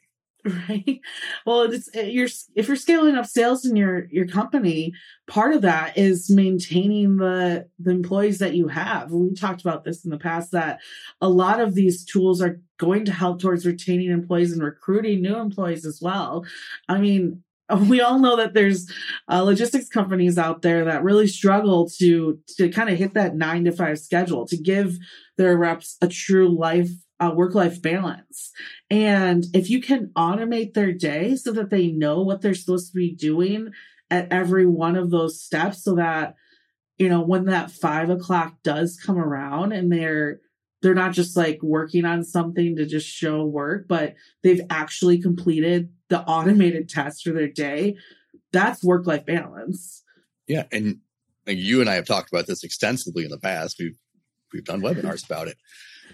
right? 0.69 0.99
Well 1.45 1.61
it's 1.61 1.89
eh, 1.93 2.03
you're 2.03 2.27
if 2.55 2.67
you're 2.67 2.75
scaling 2.75 3.15
up 3.15 3.25
sales 3.25 3.65
in 3.65 3.75
your 3.75 4.07
your 4.11 4.27
company 4.27 4.93
part 5.27 5.53
of 5.53 5.61
that 5.61 5.97
is 5.97 6.29
maintaining 6.29 7.17
the 7.17 7.67
the 7.79 7.91
employees 7.91 8.39
that 8.39 8.53
you 8.53 8.67
have. 8.67 9.11
We 9.11 9.33
talked 9.33 9.61
about 9.61 9.83
this 9.83 10.03
in 10.03 10.11
the 10.11 10.17
past 10.17 10.51
that 10.51 10.79
a 11.21 11.29
lot 11.29 11.61
of 11.61 11.75
these 11.75 12.03
tools 12.03 12.41
are 12.41 12.59
going 12.77 13.05
to 13.05 13.13
help 13.13 13.41
towards 13.41 13.65
retaining 13.65 14.11
employees 14.11 14.51
and 14.51 14.61
recruiting 14.61 15.21
new 15.21 15.37
employees 15.37 15.85
as 15.85 15.99
well. 16.01 16.45
I 16.89 16.99
mean 16.99 17.43
we 17.89 18.01
all 18.01 18.19
know 18.19 18.35
that 18.35 18.53
there's 18.53 18.91
uh, 19.29 19.41
logistics 19.41 19.87
companies 19.87 20.37
out 20.37 20.61
there 20.61 20.85
that 20.85 21.03
really 21.03 21.27
struggle 21.27 21.89
to 21.99 22.39
to 22.57 22.69
kind 22.69 22.89
of 22.89 22.97
hit 22.97 23.13
that 23.13 23.35
nine 23.35 23.63
to 23.65 23.71
five 23.71 23.99
schedule 23.99 24.45
to 24.47 24.57
give 24.57 24.97
their 25.37 25.57
reps 25.57 25.97
a 26.01 26.07
true 26.07 26.49
life 26.49 26.89
uh, 27.23 27.33
work 27.33 27.55
life 27.55 27.81
balance. 27.81 28.51
And 28.89 29.45
if 29.53 29.69
you 29.69 29.81
can 29.81 30.11
automate 30.15 30.73
their 30.73 30.91
day 30.91 31.35
so 31.35 31.51
that 31.53 31.69
they 31.69 31.87
know 31.87 32.21
what 32.21 32.41
they're 32.41 32.53
supposed 32.53 32.91
to 32.91 32.97
be 32.97 33.13
doing 33.13 33.71
at 34.09 34.31
every 34.31 34.65
one 34.65 34.95
of 34.95 35.09
those 35.09 35.41
steps, 35.41 35.83
so 35.83 35.95
that, 35.95 36.35
you 36.97 37.09
know, 37.09 37.21
when 37.21 37.45
that 37.45 37.71
five 37.71 38.09
o'clock 38.09 38.55
does 38.63 38.97
come 38.97 39.17
around 39.17 39.71
and 39.71 39.91
they're, 39.91 40.39
they're 40.81 40.93
not 40.93 41.13
just 41.13 41.37
like 41.37 41.59
working 41.63 42.03
on 42.03 42.23
something 42.25 42.75
to 42.75 42.85
just 42.85 43.07
show 43.07 43.45
work, 43.45 43.85
but 43.87 44.15
they've 44.43 44.61
actually 44.69 45.21
completed 45.21 45.89
the 46.09 46.21
automated 46.27 46.89
task 46.89 47.23
for 47.23 47.31
their 47.31 47.47
day. 47.47 47.95
That's 48.51 48.83
work 48.83 49.07
life 49.07 49.25
balance. 49.25 50.03
Yeah. 50.47 50.63
And 50.71 50.97
like 51.47 51.57
you 51.57 51.79
and 51.79 51.89
I 51.89 51.95
have 51.95 52.05
talked 52.05 52.31
about 52.31 52.47
this 52.47 52.63
extensively 52.63 53.23
in 53.23 53.31
the 53.31 53.39
past. 53.39 53.77
We've, 53.79 53.97
we've 54.51 54.65
done 54.65 54.81
webinars 54.81 55.25
about 55.25 55.47
it 55.47 55.57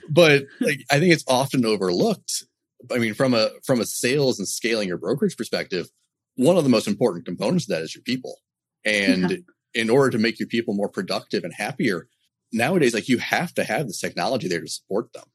but 0.09 0.45
like 0.59 0.85
I 0.91 0.99
think 0.99 1.13
it's 1.13 1.25
often 1.27 1.65
overlooked. 1.65 2.43
I 2.91 2.97
mean, 2.97 3.13
from 3.13 3.33
a 3.33 3.49
from 3.63 3.79
a 3.81 3.85
sales 3.85 4.39
and 4.39 4.47
scaling 4.47 4.87
your 4.87 4.97
brokerage 4.97 5.37
perspective, 5.37 5.89
one 6.35 6.57
of 6.57 6.63
the 6.63 6.69
most 6.69 6.87
important 6.87 7.25
components 7.25 7.65
of 7.65 7.75
that 7.75 7.83
is 7.83 7.93
your 7.93 8.03
people. 8.03 8.37
And 8.85 9.31
yeah. 9.31 9.37
in 9.73 9.89
order 9.89 10.11
to 10.11 10.17
make 10.17 10.39
your 10.39 10.47
people 10.47 10.73
more 10.73 10.89
productive 10.89 11.43
and 11.43 11.53
happier, 11.53 12.07
nowadays, 12.51 12.93
like 12.93 13.09
you 13.09 13.17
have 13.17 13.53
to 13.55 13.63
have 13.63 13.87
this 13.87 13.99
technology 13.99 14.47
there 14.47 14.61
to 14.61 14.67
support 14.67 15.11
them. 15.13 15.25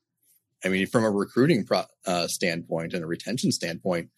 I 0.65 0.69
mean, 0.69 0.87
from 0.87 1.05
a 1.05 1.11
recruiting 1.11 1.67
pro, 1.67 1.83
uh, 2.07 2.27
standpoint 2.27 2.95
and 2.95 3.05
a 3.05 3.07
retention 3.07 3.53
standpoint, 3.53 4.09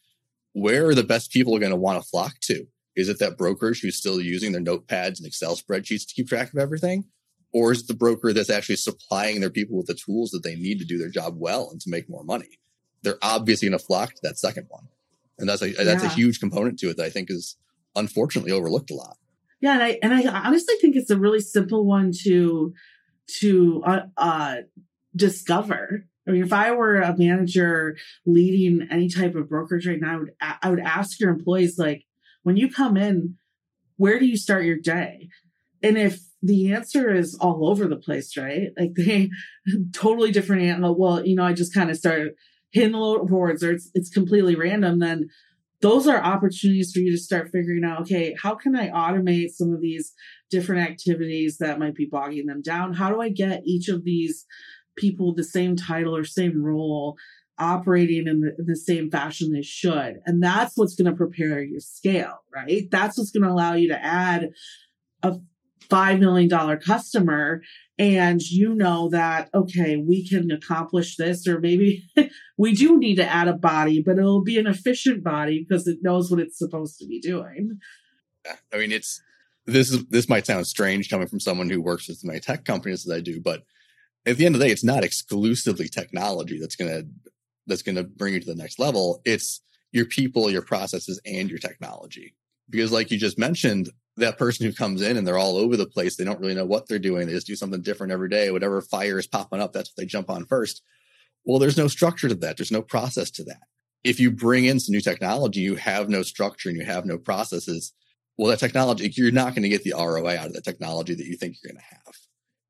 where 0.53 0.87
are 0.87 0.95
the 0.95 1.03
best 1.03 1.33
people 1.33 1.59
going 1.59 1.71
to 1.71 1.77
want 1.77 2.01
to 2.01 2.09
flock 2.09 2.35
to? 2.43 2.67
Is 2.95 3.09
it 3.09 3.19
that 3.19 3.37
brokerage 3.37 3.81
who's 3.81 3.97
still 3.97 4.21
using 4.21 4.53
their 4.53 4.63
notepads 4.63 5.19
and 5.19 5.27
Excel 5.27 5.57
spreadsheets 5.57 6.07
to 6.07 6.15
keep 6.15 6.29
track 6.29 6.53
of 6.53 6.59
everything? 6.59 7.05
Or 7.57 7.73
is 7.73 7.87
the 7.87 7.95
broker 7.95 8.35
that's 8.35 8.51
actually 8.51 8.77
supplying 8.77 9.41
their 9.41 9.51
people 9.51 9.79
with 9.79 9.87
the 9.87 9.95
tools 9.95 10.31
that 10.33 10.43
they 10.43 10.57
need 10.57 10.79
to 10.81 10.85
do 10.85 10.99
their 10.99 11.09
job 11.09 11.37
well 11.39 11.71
and 11.71 11.81
to 11.81 11.89
make 11.89 12.07
more 12.07 12.23
money? 12.23 12.59
They're 13.03 13.19
obviously 13.23 13.69
going 13.69 13.79
to 13.79 13.85
flock 13.85 14.11
to 14.11 14.21
that 14.25 14.39
second 14.39 14.67
one. 14.69 14.89
And 15.39 15.49
that's 15.49 15.63
a, 15.63 15.71
yeah. 15.71 15.85
that's 15.85 16.05
a 16.05 16.09
huge 16.11 16.39
component 16.39 16.79
to 16.81 16.91
it 16.91 16.99
that 16.99 17.07
I 17.07 17.11
think 17.11 17.31
is 17.31 17.57
unfortunately 17.95 18.53
overlooked 18.53 18.91
a 18.91 18.95
lot. 18.95 19.17
Yeah. 19.63 19.73
And 19.73 19.83
I, 19.83 19.99
and 20.03 20.13
I 20.13 20.47
honestly 20.47 20.75
think 20.83 20.97
it's 20.97 21.11
a 21.11 21.19
really 21.19 21.41
simple 21.41 21.87
one 21.87 22.13
to, 22.25 22.75
to, 23.41 23.83
uh, 23.87 24.01
uh 24.19 24.57
discover 25.15 26.07
I 26.27 26.33
mean, 26.33 26.43
if 26.43 26.53
I 26.53 26.73
were 26.73 27.01
a 27.01 27.17
manager 27.17 27.97
leading 28.25 28.89
any 28.91 29.09
type 29.09 29.35
of 29.35 29.49
brokerage 29.49 29.87
right 29.87 30.01
now, 30.01 30.15
I 30.15 30.19
would, 30.19 30.31
I 30.41 30.71
would 30.71 30.81
ask 30.81 31.21
your 31.21 31.31
employees, 31.31 31.79
like, 31.79 32.05
when 32.43 32.57
you 32.57 32.69
come 32.69 32.97
in, 32.97 33.37
where 33.97 34.19
do 34.19 34.27
you 34.27 34.37
start 34.37 34.65
your 34.65 34.77
day? 34.77 35.29
And 35.83 35.97
if 35.97 36.21
the 36.43 36.73
answer 36.73 37.15
is 37.15 37.37
all 37.37 37.69
over 37.69 37.87
the 37.87 37.97
place, 37.97 38.37
right? 38.37 38.69
Like 38.79 38.95
they 38.95 39.31
totally 39.93 40.33
different 40.33 40.63
animal. 40.63 40.97
Well, 40.99 41.27
you 41.27 41.35
know, 41.35 41.45
I 41.45 41.53
just 41.53 41.75
kind 41.75 41.91
of 41.91 41.97
started 41.97 42.35
hitting 42.71 42.93
the 42.93 43.27
boards 43.29 43.65
or 43.65 43.73
it's, 43.73 43.91
it's 43.95 44.11
completely 44.11 44.55
random. 44.55 44.99
Then 44.99 45.29
those 45.81 46.07
are 46.07 46.23
opportunities 46.23 46.93
for 46.93 47.01
you 47.01 47.11
to 47.13 47.19
start 47.19 47.51
figuring 47.53 47.85
out, 47.85 48.03
okay, 48.03 48.35
how 48.41 48.55
can 48.55 48.77
I 48.77 48.89
automate 48.89 49.51
some 49.51 49.73
of 49.73 49.81
these 49.81 50.13
different 50.51 50.89
activities 50.89 51.59
that 51.59 51.79
might 51.79 51.95
be 51.95 52.09
bogging 52.11 52.47
them 52.47 52.63
down? 52.63 52.95
How 52.95 53.11
do 53.11 53.21
I 53.21 53.29
get 53.29 53.63
each 53.65 53.89
of 53.89 54.05
these 54.05 54.47
people 54.97 55.35
the 55.35 55.45
same 55.45 55.77
title 55.77 56.17
or 56.17 56.25
same 56.25 56.63
role 56.63 57.17
operating 57.59 58.27
in 58.27 58.41
the, 58.41 58.55
in 58.59 58.67
the 58.67 58.77
same 58.77 59.11
fashion 59.11 59.53
they 59.53 59.63
should. 59.63 60.21
And 60.27 60.43
that's 60.43 60.77
what's 60.77 60.95
going 60.95 61.11
to 61.11 61.17
prepare 61.17 61.63
your 61.63 61.81
scale, 61.81 62.39
right? 62.55 62.89
That's 62.91 63.17
what's 63.17 63.31
going 63.31 63.45
to 63.45 63.51
allow 63.51 63.75
you 63.75 63.89
to 63.89 64.05
add 64.05 64.51
a 65.23 65.37
$5 65.89 66.19
million 66.21 66.79
customer 66.81 67.63
and 67.99 68.43
you 68.43 68.75
know 68.75 69.09
that, 69.11 69.49
okay, 69.55 69.97
we 69.97 70.29
can 70.29 70.51
accomplish 70.51 71.17
this, 71.17 71.47
or 71.47 71.61
maybe 71.61 72.09
we 72.59 72.75
do 72.75 72.99
need 72.99 73.17
to 73.17 73.27
add 73.27 73.49
a 73.49 73.55
body, 73.55 74.03
but 74.05 74.19
it'll 74.19 74.45
be 74.45 74.59
an 74.59 74.67
efficient 74.67 75.25
body 75.25 75.65
because 75.67 75.87
it 75.87 75.99
knows 76.03 76.31
what 76.31 76.41
it's 76.41 76.59
supposed 76.59 76.99
to 76.99 77.07
be 77.07 77.21
doing. 77.21 77.79
I 78.73 78.77
mean, 78.77 78.93
it's, 78.93 79.23
this 79.65 79.91
is, 79.91 80.05
this 80.07 80.29
might 80.29 80.47
sound 80.47 80.67
strange 80.67 81.09
coming 81.09 81.27
from 81.27 81.41
someone 81.41 81.71
who 81.71 81.81
works 81.81 82.09
with 82.09 82.25
my 82.25 82.39
tech 82.39 82.65
companies 82.65 83.07
as 83.07 83.13
I 83.13 83.21
do, 83.21 83.41
but 83.41 83.63
at 84.27 84.37
the 84.37 84.45
end 84.45 84.55
of 84.55 84.59
the 84.59 84.67
day, 84.67 84.73
it's 84.73 84.85
not 84.85 85.05
exclusively 85.05 85.89
technology 85.89 86.59
that's 86.61 86.77
to, 86.77 87.07
that's 87.67 87.83
to 87.83 88.05
bring 88.05 88.35
you 88.35 88.41
to 88.41 88.47
the 88.47 88.55
next 88.55 88.79
level. 88.79 89.23
It's 89.25 89.63
your 89.93 90.05
people, 90.05 90.51
your 90.51 90.63
processes, 90.63 91.21
and 91.25 91.49
your 91.49 91.59
technology. 91.59 92.35
Because 92.69 92.93
like 92.93 93.11
you 93.11 93.19
just 93.19 93.39
mentioned, 93.39 93.89
that 94.17 94.39
person 94.39 94.67
who 94.67 94.73
comes 94.73 95.03
in 95.03 95.17
and 95.17 95.27
they're 95.27 95.39
all 95.39 95.57
over 95.57 95.77
the 95.77 95.87
place, 95.87 96.17
they 96.17 96.25
don't 96.25 96.41
really 96.41 96.55
know 96.55 96.65
what 96.65 96.89
they're 96.89 96.99
doing. 96.99 97.27
They 97.27 97.35
just 97.35 97.47
do 97.47 97.57
something 97.57 97.83
different 97.83 98.13
every 98.13 98.29
day. 98.29 98.51
Whatever 98.51 98.81
fire 98.81 99.19
is 99.19 99.27
popping 99.27 99.61
up, 99.61 99.73
that's 99.73 99.91
what 99.91 99.97
they 99.97 100.07
jump 100.07 100.31
on 100.31 100.47
first. 100.47 100.83
Well, 101.45 101.59
there's 101.59 101.77
no 101.77 101.89
structure 101.89 102.29
to 102.29 102.35
that. 102.37 102.57
There's 102.57 102.73
no 102.73 102.83
process 102.83 103.31
to 103.33 103.45
that. 103.45 103.61
If 104.05 104.19
you 104.19 104.31
bring 104.31 104.65
in 104.65 104.81
some 104.81 104.93
new 104.93 105.01
technology, 105.01 105.61
you 105.61 105.77
have 105.77 106.09
no 106.09 106.23
structure 106.23 106.69
and 106.69 106.79
you 106.79 106.85
have 106.85 107.07
no 107.07 107.19
processes. 107.19 107.93
Well, 108.39 108.51
that 108.51 108.59
technology, 108.59 109.11
you're 109.17 109.31
not 109.31 109.55
going 109.55 109.63
to 109.63 109.69
get 109.69 109.85
the 109.85 109.95
ROI 109.97 110.39
out 110.39 110.47
of 110.47 110.53
that 110.55 110.65
technology 110.65 111.15
that 111.15 111.27
you 111.27 111.37
think 111.37 111.57
you're 111.63 111.73
going 111.73 111.81
to 111.81 111.95
have 111.95 112.15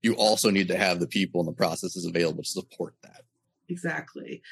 you 0.06 0.14
also 0.14 0.50
need 0.50 0.68
to 0.68 0.78
have 0.78 1.00
the 1.00 1.06
people 1.06 1.40
and 1.40 1.48
the 1.48 1.52
processes 1.52 2.06
available 2.06 2.42
to 2.42 2.48
support 2.48 2.94
that. 3.02 3.22
Exactly. 3.68 4.42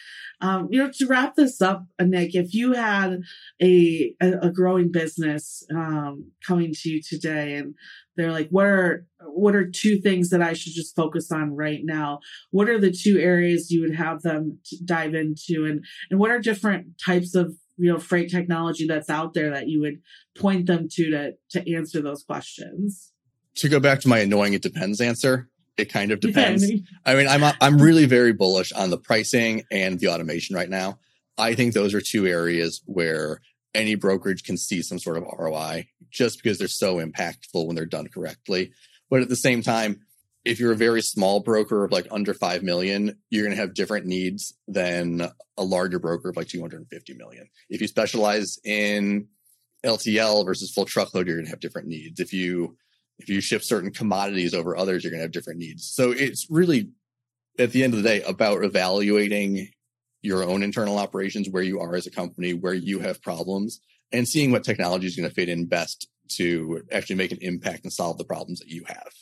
Um, 0.41 0.69
you 0.71 0.83
know, 0.83 0.91
to 0.93 1.07
wrap 1.07 1.37
this 1.37 1.63
up, 1.63 1.87
Nick, 2.01 2.35
if 2.35 2.53
you 2.53 2.73
had 2.73 3.21
a 3.63 4.15
a, 4.21 4.51
growing 4.51 4.91
business 4.91 5.63
um, 5.71 6.33
coming 6.45 6.75
to 6.75 6.91
you 6.91 7.01
today, 7.01 7.55
and 7.55 7.75
they're 8.17 8.33
like, 8.33 8.49
"What 8.51 8.67
are 8.67 9.07
what 9.21 9.55
are 9.55 9.71
two 9.71 10.01
things 10.01 10.31
that 10.31 10.43
I 10.43 10.53
should 10.53 10.73
just 10.73 10.97
focus 10.97 11.31
on 11.31 11.55
right 11.55 11.81
now? 11.85 12.21
What 12.51 12.69
are 12.69 12.79
the 12.79 12.91
two 12.91 13.19
areas 13.19 13.71
you 13.71 13.83
would 13.83 13.95
have 13.95 14.23
them 14.23 14.59
dive 14.85 15.15
into, 15.15 15.65
and 15.65 15.85
and 16.11 16.19
what 16.19 16.33
are 16.33 16.41
different 16.41 16.99
types 17.05 17.37
of 17.37 17.55
you 17.77 17.93
know 17.93 18.01
freight 18.01 18.31
technology 18.31 18.87
that's 18.87 19.11
out 19.11 19.35
there 19.35 19.51
that 19.51 19.69
you 19.69 19.81
would 19.81 20.01
point 20.37 20.67
them 20.67 20.89
to 20.93 21.11
to 21.11 21.35
to 21.51 21.75
answer 21.75 22.03
those 22.03 22.25
questions?" 22.25 23.13
to 23.57 23.69
go 23.69 23.79
back 23.79 24.01
to 24.01 24.09
my 24.09 24.19
annoying 24.19 24.53
it 24.53 24.63
depends 24.63 25.01
answer, 25.01 25.49
it 25.77 25.93
kind 25.93 26.11
of 26.11 26.21
depends. 26.21 26.65
I 27.05 27.15
mean, 27.15 27.29
I'm 27.29 27.55
I'm 27.61 27.79
really 27.79 28.07
very 28.07 28.33
bullish 28.33 28.73
on 28.73 28.91
the 28.91 28.99
pricing 28.99 29.65
and 29.71 29.99
the 29.99 30.09
automation 30.09 30.57
right 30.57 30.71
now. 30.71 30.99
I 31.37 31.55
think 31.55 31.75
those 31.75 31.95
are 31.95 32.01
two 32.01 32.27
areas 32.27 32.83
where 32.87 33.41
any 33.75 33.97
brokerage 33.97 34.45
can 34.45 34.57
see 34.57 34.83
some 34.83 34.99
sort 34.99 35.17
of 35.17 35.25
ROI 35.37 35.89
just 36.11 36.41
because 36.41 36.59
they're 36.59 36.69
so 36.69 36.97
impactful 37.05 37.67
when 37.67 37.75
they're 37.75 37.87
done 37.87 38.07
correctly. 38.07 38.73
But 39.11 39.23
at 39.23 39.29
the 39.29 39.37
same 39.37 39.63
time, 39.63 40.01
if 40.45 40.61
you're 40.61 40.73
a 40.73 40.77
very 40.77 41.03
small 41.03 41.41
broker 41.41 41.85
of 41.85 41.91
like 41.91 42.07
under 42.11 42.35
5 42.35 42.63
million, 42.63 43.19
you're 43.31 43.45
going 43.45 43.57
to 43.57 43.61
have 43.61 43.75
different 43.75 44.07
needs 44.07 44.55
than 44.69 45.29
a 45.57 45.65
larger 45.65 45.99
broker 45.99 46.29
of 46.29 46.37
like 46.37 46.49
250 46.49 47.15
million. 47.15 47.49
If 47.69 47.81
you 47.81 47.89
specialize 47.89 48.59
in 48.65 49.29
LTL 49.85 50.45
versus 50.45 50.71
full 50.71 50.85
truckload, 50.85 51.27
you're 51.27 51.37
going 51.37 51.47
to 51.47 51.51
have 51.51 51.61
different 51.61 51.89
needs. 51.89 52.21
If 52.21 52.33
you 52.33 52.77
if 53.19 53.29
you 53.29 53.41
shift 53.41 53.65
certain 53.65 53.91
commodities 53.91 54.55
over 54.55 54.77
others, 54.77 55.03
you're 55.03 55.11
going 55.11 55.21
to 55.21 55.25
have 55.25 55.33
different 55.33 55.61
needs. 55.61 55.87
So 55.87 56.11
it's 56.11 56.47
really, 56.51 56.91
at 57.59 57.73
the 57.73 57.85
end 57.85 57.95
of 57.95 58.03
the 58.03 58.09
day, 58.09 58.23
about 58.23 58.65
evaluating 58.65 59.69
your 60.23 60.43
own 60.43 60.63
internal 60.63 60.99
operations, 60.99 61.49
where 61.51 61.63
you 61.63 61.81
are 61.81 61.95
as 61.95 62.07
a 62.07 62.11
company, 62.11 62.55
where 62.55 62.75
you 62.75 62.99
have 63.01 63.23
problems, 63.23 63.81
and 64.13 64.27
seeing 64.27 64.51
what 64.51 64.65
technology 64.65 65.07
is 65.07 65.17
going 65.17 65.29
to 65.29 65.35
fit 65.35 65.49
in 65.49 65.67
best 65.67 66.09
to 66.29 66.83
actually 66.93 67.17
make 67.17 67.33
an 67.33 67.39
impact 67.43 67.85
and 67.85 67.93
solve 67.93 68.17
the 68.19 68.25
problems 68.25 68.59
that 68.61 68.69
you 68.69 68.85
have. 68.87 69.13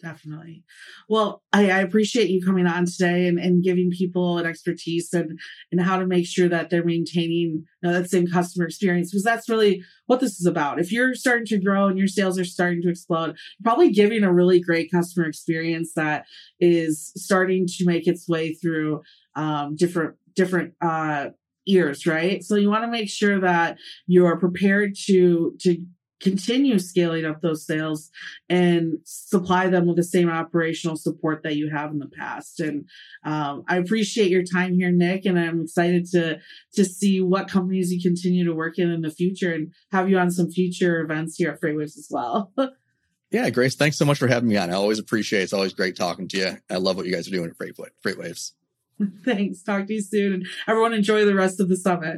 Definitely. 0.00 0.62
Well, 1.08 1.42
I, 1.52 1.70
I, 1.70 1.80
appreciate 1.80 2.30
you 2.30 2.40
coming 2.40 2.68
on 2.68 2.86
today 2.86 3.26
and, 3.26 3.36
and 3.36 3.64
giving 3.64 3.90
people 3.90 4.38
an 4.38 4.46
expertise 4.46 5.12
and, 5.12 5.40
and 5.72 5.80
how 5.80 5.98
to 5.98 6.06
make 6.06 6.24
sure 6.24 6.48
that 6.48 6.70
they're 6.70 6.84
maintaining 6.84 7.32
you 7.32 7.64
know, 7.82 7.92
that 7.92 8.08
same 8.08 8.28
customer 8.28 8.64
experience 8.64 9.10
because 9.10 9.24
that's 9.24 9.48
really 9.48 9.82
what 10.06 10.20
this 10.20 10.38
is 10.38 10.46
about. 10.46 10.78
If 10.78 10.92
you're 10.92 11.16
starting 11.16 11.46
to 11.46 11.58
grow 11.58 11.88
and 11.88 11.98
your 11.98 12.06
sales 12.06 12.38
are 12.38 12.44
starting 12.44 12.80
to 12.82 12.90
explode, 12.90 13.36
probably 13.64 13.90
giving 13.90 14.22
a 14.22 14.32
really 14.32 14.60
great 14.60 14.88
customer 14.88 15.26
experience 15.26 15.94
that 15.96 16.26
is 16.60 17.10
starting 17.16 17.66
to 17.66 17.84
make 17.84 18.06
its 18.06 18.28
way 18.28 18.54
through 18.54 19.02
um, 19.34 19.74
different 19.74 20.14
different 20.36 20.74
uh, 20.80 21.30
ears, 21.66 22.06
right? 22.06 22.44
So 22.44 22.54
you 22.54 22.70
want 22.70 22.84
to 22.84 22.90
make 22.90 23.10
sure 23.10 23.40
that 23.40 23.78
you're 24.06 24.38
prepared 24.38 24.94
to 25.06 25.56
to 25.60 25.84
continue 26.20 26.78
scaling 26.78 27.24
up 27.24 27.40
those 27.40 27.66
sales 27.66 28.10
and 28.48 28.98
supply 29.04 29.68
them 29.68 29.86
with 29.86 29.96
the 29.96 30.02
same 30.02 30.28
operational 30.28 30.96
support 30.96 31.42
that 31.42 31.56
you 31.56 31.70
have 31.70 31.90
in 31.90 31.98
the 31.98 32.08
past. 32.08 32.60
And 32.60 32.86
um, 33.24 33.64
I 33.68 33.76
appreciate 33.76 34.30
your 34.30 34.42
time 34.42 34.74
here, 34.74 34.90
Nick, 34.90 35.24
and 35.24 35.38
I'm 35.38 35.62
excited 35.62 36.06
to 36.12 36.40
to 36.74 36.84
see 36.84 37.20
what 37.20 37.48
companies 37.48 37.92
you 37.92 38.00
continue 38.00 38.44
to 38.44 38.54
work 38.54 38.78
in 38.78 38.90
in 38.90 39.02
the 39.02 39.10
future 39.10 39.52
and 39.52 39.72
have 39.92 40.08
you 40.08 40.18
on 40.18 40.30
some 40.30 40.50
future 40.50 41.00
events 41.00 41.36
here 41.36 41.50
at 41.50 41.60
Freightwaves 41.60 41.96
as 41.96 42.08
well. 42.10 42.52
yeah, 43.30 43.50
Grace, 43.50 43.76
thanks 43.76 43.96
so 43.96 44.04
much 44.04 44.18
for 44.18 44.28
having 44.28 44.48
me 44.48 44.56
on. 44.56 44.70
I 44.70 44.74
always 44.74 44.98
appreciate 44.98 45.40
it. 45.40 45.44
It's 45.44 45.52
always 45.52 45.72
great 45.72 45.96
talking 45.96 46.28
to 46.28 46.38
you. 46.38 46.56
I 46.70 46.76
love 46.76 46.96
what 46.96 47.06
you 47.06 47.12
guys 47.12 47.28
are 47.28 47.32
doing 47.32 47.50
at 47.50 47.56
Freight 47.56 47.76
Freightwaves. 48.04 48.52
Thanks. 49.24 49.62
Talk 49.62 49.86
to 49.86 49.94
you 49.94 50.00
soon. 50.00 50.32
And 50.32 50.46
everyone 50.66 50.92
enjoy 50.92 51.24
the 51.24 51.34
rest 51.34 51.60
of 51.60 51.68
the 51.68 51.76
summit. 51.76 52.16